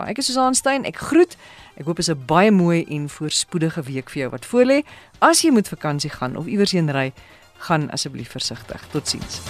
Ek 0.06 0.18
is 0.18 0.26
Susan 0.26 0.54
Stein. 0.54 0.84
Ek 0.84 0.96
groet. 0.96 1.36
Ek 1.76 1.84
hoop 1.84 1.96
dit 1.96 2.08
is 2.08 2.14
'n 2.14 2.24
baie 2.26 2.50
mooi 2.50 2.84
en 2.88 3.08
voorspoedige 3.08 3.82
week 3.82 4.10
vir 4.10 4.20
jou 4.20 4.30
wat 4.30 4.46
voorlê. 4.46 4.82
As 5.18 5.42
jy 5.42 5.50
moet 5.50 5.68
vakansie 5.68 6.10
gaan 6.10 6.36
of 6.36 6.46
iewers 6.46 6.72
heen 6.72 6.90
ry, 6.90 7.12
gaan 7.58 7.90
asseblief 7.90 8.30
versigtig. 8.30 8.86
Totsiens. 8.90 9.40